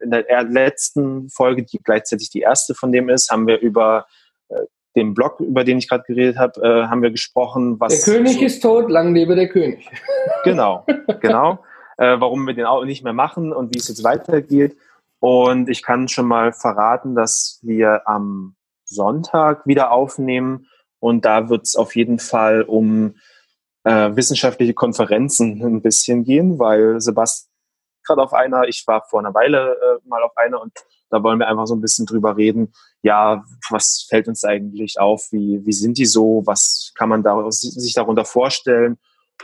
in 0.00 0.10
der 0.10 0.44
letzten 0.44 1.28
Folge, 1.30 1.64
die 1.64 1.78
gleichzeitig 1.78 2.30
die 2.30 2.40
erste 2.40 2.74
von 2.74 2.92
dem 2.92 3.08
ist, 3.08 3.30
haben 3.30 3.46
wir 3.46 3.60
über 3.60 4.06
äh, 4.48 4.60
den 4.96 5.14
Blog, 5.14 5.40
über 5.40 5.64
den 5.64 5.78
ich 5.78 5.88
gerade 5.88 6.04
geredet 6.06 6.38
habe, 6.38 6.60
äh, 6.62 6.86
haben 6.86 7.02
wir 7.02 7.10
gesprochen. 7.10 7.80
Was 7.80 8.02
der 8.02 8.14
König 8.14 8.40
ist 8.40 8.60
tot, 8.60 8.90
lang 8.90 9.14
lebe 9.14 9.34
der 9.34 9.48
König. 9.48 9.88
Genau, 10.44 10.84
genau. 11.20 11.64
äh, 11.96 12.20
warum 12.20 12.46
wir 12.46 12.52
den 12.52 12.66
auch 12.66 12.84
nicht 12.84 13.02
mehr 13.02 13.14
machen 13.14 13.50
und 13.52 13.74
wie 13.74 13.78
es 13.78 13.88
jetzt 13.88 14.04
weitergeht. 14.04 14.76
Und 15.20 15.70
ich 15.70 15.82
kann 15.82 16.08
schon 16.08 16.26
mal 16.26 16.52
verraten, 16.52 17.14
dass 17.14 17.60
wir 17.62 18.06
am 18.06 18.56
Sonntag 18.84 19.66
wieder 19.66 19.90
aufnehmen. 19.90 20.66
Und 21.04 21.26
da 21.26 21.50
wird 21.50 21.66
es 21.66 21.76
auf 21.76 21.96
jeden 21.96 22.18
Fall 22.18 22.62
um 22.62 23.16
äh, 23.84 24.16
wissenschaftliche 24.16 24.72
Konferenzen 24.72 25.62
ein 25.62 25.82
bisschen 25.82 26.24
gehen, 26.24 26.58
weil 26.58 26.98
Sebastian 26.98 27.52
gerade 28.06 28.22
auf 28.22 28.32
einer, 28.32 28.62
ich 28.68 28.84
war 28.86 29.04
vor 29.10 29.20
einer 29.20 29.34
Weile 29.34 29.74
äh, 29.74 30.08
mal 30.08 30.22
auf 30.22 30.34
einer 30.38 30.62
und 30.62 30.72
da 31.10 31.22
wollen 31.22 31.38
wir 31.38 31.46
einfach 31.46 31.66
so 31.66 31.74
ein 31.74 31.82
bisschen 31.82 32.06
drüber 32.06 32.38
reden. 32.38 32.72
Ja, 33.02 33.44
was 33.68 34.06
fällt 34.08 34.28
uns 34.28 34.44
eigentlich 34.44 34.98
auf? 34.98 35.28
Wie, 35.30 35.60
wie 35.66 35.74
sind 35.74 35.98
die 35.98 36.06
so? 36.06 36.42
Was 36.46 36.92
kann 36.94 37.10
man 37.10 37.22
da, 37.22 37.50
sich 37.50 37.92
darunter 37.92 38.24
vorstellen? 38.24 38.96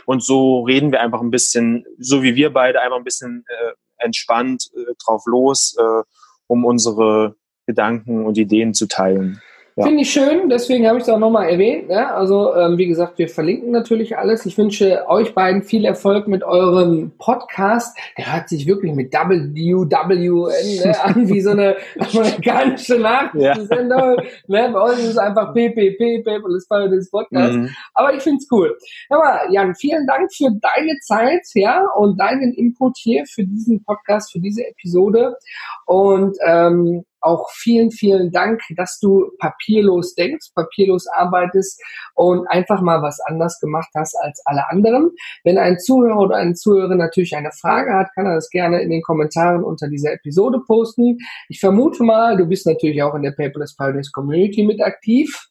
Und 0.07 0.23
so 0.23 0.63
reden 0.63 0.91
wir 0.91 1.01
einfach 1.01 1.21
ein 1.21 1.29
bisschen, 1.29 1.85
so 1.99 2.23
wie 2.23 2.33
wir 2.33 2.51
beide, 2.51 2.81
einfach 2.81 2.97
ein 2.97 3.03
bisschen 3.03 3.45
äh, 3.47 3.73
entspannt 3.97 4.71
äh, 4.75 4.95
drauf 5.05 5.27
los, 5.27 5.75
äh, 5.77 6.03
um 6.47 6.65
unsere 6.65 7.35
Gedanken 7.67 8.25
und 8.25 8.39
Ideen 8.39 8.73
zu 8.73 8.87
teilen. 8.87 9.43
Ja. 9.77 9.85
Finde 9.85 10.01
ich 10.01 10.11
schön, 10.11 10.49
deswegen 10.49 10.85
habe 10.85 10.97
ich 10.97 11.03
es 11.03 11.09
auch 11.09 11.17
nochmal 11.17 11.49
erwähnt. 11.49 11.87
Ne? 11.87 12.13
Also, 12.13 12.53
ähm, 12.55 12.77
wie 12.77 12.87
gesagt, 12.87 13.17
wir 13.17 13.29
verlinken 13.29 13.71
natürlich 13.71 14.17
alles. 14.17 14.45
Ich 14.45 14.57
wünsche 14.57 15.07
euch 15.07 15.33
beiden 15.33 15.63
viel 15.63 15.85
Erfolg 15.85 16.27
mit 16.27 16.43
eurem 16.43 17.13
Podcast. 17.17 17.97
Der 18.17 18.33
hört 18.33 18.49
sich 18.49 18.67
wirklich 18.67 18.93
mit 18.93 19.13
WWN 19.13 20.83
ne, 20.83 20.99
an 21.03 21.29
wie 21.29 21.39
so 21.39 21.51
eine 21.51 21.77
amerikanische 21.97 22.99
Nachrichtensendung. 22.99 24.17
Ja. 24.47 24.67
Ne? 24.67 24.69
Bei 24.73 24.81
uns 24.81 24.99
ist 24.99 25.11
es 25.11 25.17
einfach 25.17 25.53
PPP, 25.53 26.25
Paperless 26.25 26.67
Paradise 26.67 27.09
Podcast. 27.09 27.53
Mhm. 27.53 27.69
Aber 27.93 28.13
ich 28.13 28.21
finde 28.21 28.39
es 28.41 28.47
cool. 28.51 28.77
Aber 29.09 29.49
Jan, 29.51 29.73
vielen 29.75 30.05
Dank 30.05 30.33
für 30.33 30.49
deine 30.61 30.97
Zeit 31.01 31.47
ja, 31.53 31.85
und 31.95 32.19
deinen 32.19 32.53
Input 32.53 32.97
hier 32.97 33.23
für 33.25 33.45
diesen 33.45 33.83
Podcast, 33.85 34.33
für 34.33 34.39
diese 34.39 34.67
Episode. 34.67 35.37
Und 35.85 36.35
ähm, 36.45 37.05
auch 37.21 37.49
vielen, 37.51 37.91
vielen 37.91 38.31
Dank, 38.31 38.61
dass 38.75 38.99
du 38.99 39.31
papierlos 39.39 40.15
denkst, 40.15 40.51
papierlos 40.53 41.07
arbeitest 41.07 41.81
und 42.15 42.47
einfach 42.47 42.81
mal 42.81 43.01
was 43.01 43.19
anders 43.21 43.59
gemacht 43.59 43.89
hast 43.95 44.15
als 44.21 44.41
alle 44.45 44.69
anderen. 44.69 45.11
Wenn 45.43 45.57
ein 45.57 45.79
Zuhörer 45.79 46.19
oder 46.19 46.35
eine 46.37 46.53
Zuhörerin 46.53 46.97
natürlich 46.97 47.35
eine 47.35 47.51
Frage 47.51 47.93
hat, 47.93 48.07
kann 48.15 48.25
er 48.25 48.35
das 48.35 48.49
gerne 48.49 48.81
in 48.81 48.89
den 48.89 49.01
Kommentaren 49.01 49.63
unter 49.63 49.87
dieser 49.87 50.13
Episode 50.13 50.59
posten. 50.65 51.17
Ich 51.49 51.59
vermute 51.59 52.03
mal, 52.03 52.37
du 52.37 52.45
bist 52.45 52.65
natürlich 52.65 53.01
auch 53.03 53.15
in 53.15 53.23
der 53.23 53.31
Paperless 53.31 53.75
Pioneers 53.75 54.11
Community 54.11 54.63
mit 54.63 54.81
aktiv. 54.81 55.50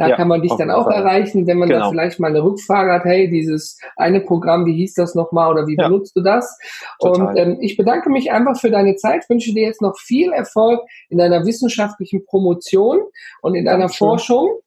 Da 0.00 0.08
ja, 0.08 0.16
kann 0.16 0.28
man 0.28 0.40
dich 0.40 0.54
dann 0.56 0.70
auch 0.70 0.84
Fall. 0.84 0.94
erreichen, 0.94 1.46
wenn 1.46 1.58
man 1.58 1.68
genau. 1.68 1.84
da 1.84 1.90
vielleicht 1.90 2.20
mal 2.20 2.28
eine 2.28 2.42
Rückfrage 2.42 2.90
hat, 2.90 3.04
hey, 3.04 3.28
dieses 3.28 3.78
eine 3.96 4.22
Programm, 4.22 4.64
wie 4.64 4.72
hieß 4.72 4.94
das 4.94 5.14
nochmal 5.14 5.50
oder 5.50 5.66
wie 5.66 5.76
ja. 5.76 5.88
benutzt 5.88 6.16
du 6.16 6.22
das? 6.22 6.58
Total. 7.00 7.26
Und 7.26 7.36
ähm, 7.36 7.58
ich 7.60 7.76
bedanke 7.76 8.08
mich 8.08 8.32
einfach 8.32 8.58
für 8.58 8.70
deine 8.70 8.96
Zeit, 8.96 9.28
wünsche 9.28 9.52
dir 9.52 9.64
jetzt 9.64 9.82
noch 9.82 9.98
viel 9.98 10.32
Erfolg 10.32 10.80
in 11.10 11.18
deiner 11.18 11.44
wissenschaftlichen 11.44 12.24
Promotion 12.24 13.00
und 13.42 13.54
in 13.54 13.66
deiner 13.66 13.80
Dankeschön. 13.80 14.08
Forschung. 14.08 14.60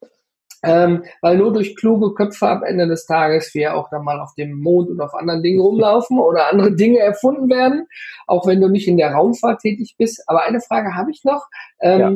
Ähm, 0.62 1.04
weil 1.22 1.38
nur 1.38 1.52
durch 1.52 1.76
kluge 1.76 2.14
Köpfe 2.14 2.48
am 2.48 2.64
Ende 2.64 2.88
des 2.88 3.08
Tages 3.08 3.56
wir 3.56 3.76
auch 3.76 3.90
dann 3.90 4.04
mal 4.04 4.22
auf 4.22 4.36
dem 4.36 4.54
Mond 4.62 4.92
und 4.92 5.02
auf 5.02 5.16
anderen 5.16 5.42
Dingen 5.42 5.62
rumlaufen 5.62 6.20
oder 6.20 6.52
andere 6.52 6.76
Dinge 6.76 7.00
erfunden 7.00 7.50
werden, 7.50 7.88
auch 8.28 8.46
wenn 8.46 8.62
du 8.62 8.70
nicht 8.70 8.88
in 8.88 8.98
der 8.98 9.14
Raumfahrt 9.14 9.62
tätig 9.62 9.96
bist. 9.98 10.24
Aber 10.28 10.44
eine 10.44 10.62
Frage 10.62 10.96
habe 10.96 11.10
ich 11.10 11.24
noch. 11.24 11.48
Ähm, 11.82 12.00
ja. 12.00 12.16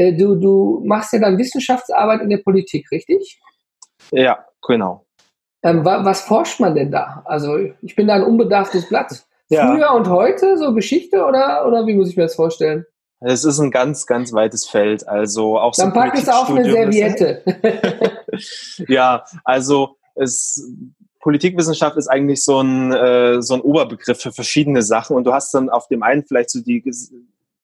Äh, 0.00 0.14
du, 0.14 0.34
du 0.36 0.82
machst 0.84 1.12
ja 1.12 1.18
dann 1.18 1.36
Wissenschaftsarbeit 1.36 2.22
in 2.22 2.30
der 2.30 2.38
Politik, 2.38 2.90
richtig? 2.90 3.38
Ja, 4.12 4.46
genau. 4.66 5.04
Ähm, 5.62 5.84
wa 5.84 6.02
was 6.04 6.22
forscht 6.22 6.58
man 6.58 6.74
denn 6.74 6.90
da? 6.90 7.22
Also 7.26 7.58
ich 7.82 7.94
bin 7.94 8.06
da 8.06 8.14
ein 8.14 8.22
unbedarftes 8.22 8.88
Blatt. 8.88 9.24
Ja. 9.50 9.66
Früher 9.66 9.92
und 9.92 10.08
heute, 10.08 10.56
so 10.56 10.72
Geschichte 10.72 11.24
oder, 11.24 11.66
oder 11.66 11.86
wie 11.86 11.94
muss 11.94 12.08
ich 12.08 12.16
mir 12.16 12.22
das 12.22 12.34
vorstellen? 12.34 12.86
Es 13.20 13.44
ist 13.44 13.58
ein 13.58 13.70
ganz, 13.70 14.06
ganz 14.06 14.32
weites 14.32 14.66
Feld. 14.66 15.06
Also 15.06 15.58
auch 15.58 15.74
Dann 15.74 15.88
so 15.88 15.94
pack 15.94 16.14
es 16.14 16.28
auf 16.28 16.48
eine 16.48 16.64
Serviette. 16.64 17.42
ja, 18.88 19.24
also 19.44 19.96
es, 20.14 20.66
Politikwissenschaft 21.20 21.98
ist 21.98 22.08
eigentlich 22.08 22.42
so 22.42 22.62
ein, 22.62 22.92
äh, 22.92 23.42
so 23.42 23.52
ein 23.52 23.60
Oberbegriff 23.60 24.22
für 24.22 24.32
verschiedene 24.32 24.82
Sachen 24.82 25.14
und 25.14 25.24
du 25.24 25.34
hast 25.34 25.52
dann 25.52 25.68
auf 25.68 25.88
dem 25.88 26.02
einen 26.02 26.24
vielleicht 26.24 26.48
so 26.48 26.62
die 26.62 26.82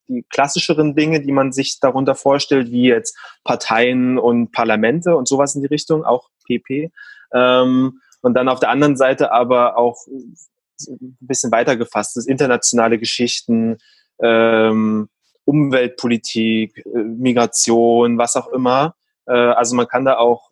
die 0.08 0.24
klassischeren 0.30 0.94
Dinge, 0.94 1.20
die 1.20 1.32
man 1.32 1.52
sich 1.52 1.80
darunter 1.80 2.14
vorstellt, 2.14 2.70
wie 2.70 2.88
jetzt 2.88 3.16
Parteien 3.44 4.18
und 4.18 4.52
Parlamente 4.52 5.16
und 5.16 5.28
sowas 5.28 5.54
in 5.54 5.62
die 5.62 5.68
Richtung, 5.68 6.04
auch 6.04 6.28
PP. 6.46 6.90
Ähm, 7.32 8.00
und 8.22 8.34
dann 8.34 8.48
auf 8.48 8.60
der 8.60 8.70
anderen 8.70 8.96
Seite 8.96 9.32
aber 9.32 9.76
auch 9.76 10.06
ein 10.08 11.16
bisschen 11.20 11.52
weiter 11.52 11.76
gefasst, 11.76 12.16
das 12.16 12.26
internationale 12.26 12.98
Geschichten, 12.98 13.78
ähm, 14.20 15.08
Umweltpolitik, 15.44 16.84
äh, 16.86 16.98
Migration, 16.98 18.18
was 18.18 18.36
auch 18.36 18.48
immer. 18.48 18.94
Äh, 19.26 19.32
also 19.32 19.76
man 19.76 19.86
kann 19.86 20.04
da 20.04 20.18
auch 20.18 20.50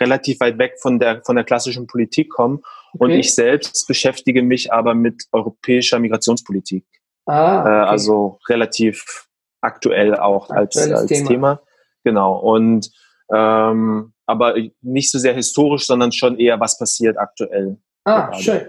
relativ 0.00 0.40
weit 0.40 0.58
weg 0.58 0.74
von 0.80 0.98
der, 0.98 1.22
von 1.24 1.36
der 1.36 1.44
klassischen 1.44 1.86
Politik 1.86 2.30
kommen. 2.30 2.58
Okay. 2.94 3.04
Und 3.04 3.10
ich 3.12 3.34
selbst 3.34 3.86
beschäftige 3.86 4.42
mich 4.42 4.72
aber 4.72 4.94
mit 4.94 5.24
europäischer 5.32 5.98
Migrationspolitik. 5.98 6.84
Ah, 7.26 7.56
äh, 7.56 7.60
okay. 7.60 7.68
äh, 7.68 7.88
also 7.88 8.38
relativ 8.48 9.28
aktuell 9.60 10.16
auch 10.16 10.50
als, 10.50 10.76
als 10.76 11.06
Thema. 11.06 11.28
Thema. 11.28 11.60
Genau. 12.04 12.36
Und 12.36 12.90
ähm, 13.32 14.12
aber 14.26 14.54
nicht 14.82 15.10
so 15.10 15.18
sehr 15.18 15.34
historisch, 15.34 15.86
sondern 15.86 16.12
schon 16.12 16.38
eher, 16.38 16.60
was 16.60 16.78
passiert 16.78 17.18
aktuell. 17.18 17.78
Ah, 18.04 18.26
gerade. 18.26 18.42
schön. 18.42 18.60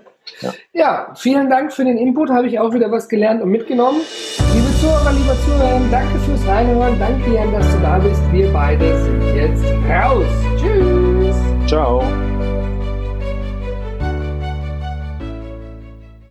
Ja. 0.42 0.54
ja. 0.74 1.14
vielen 1.16 1.50
Dank 1.50 1.74
für 1.74 1.84
den 1.84 1.98
Input. 1.98 2.30
Habe 2.30 2.48
ich 2.48 2.60
auch 2.60 2.74
wieder 2.74 2.92
was 2.92 3.10
gelernt 3.10 3.42
und 3.42 3.50
mitgenommen. 3.50 4.02
Liebe 4.54 4.68
Zuhörer, 4.80 5.12
lieber 5.12 5.36
Zuhörer, 5.46 5.82
danke 5.92 6.20
fürs 6.20 6.48
Reinhören. 6.48 6.98
Danke, 7.00 7.34
Jan, 7.34 7.52
dass 7.52 7.70
du 7.74 7.82
da 7.82 8.00
bist. 8.00 8.22
Wir 8.32 8.52
beide 8.52 9.04
sind 9.04 9.36
jetzt 9.36 9.64
raus. 9.90 10.26
Tschüss. 10.58 11.36
Ciao. 11.68 12.04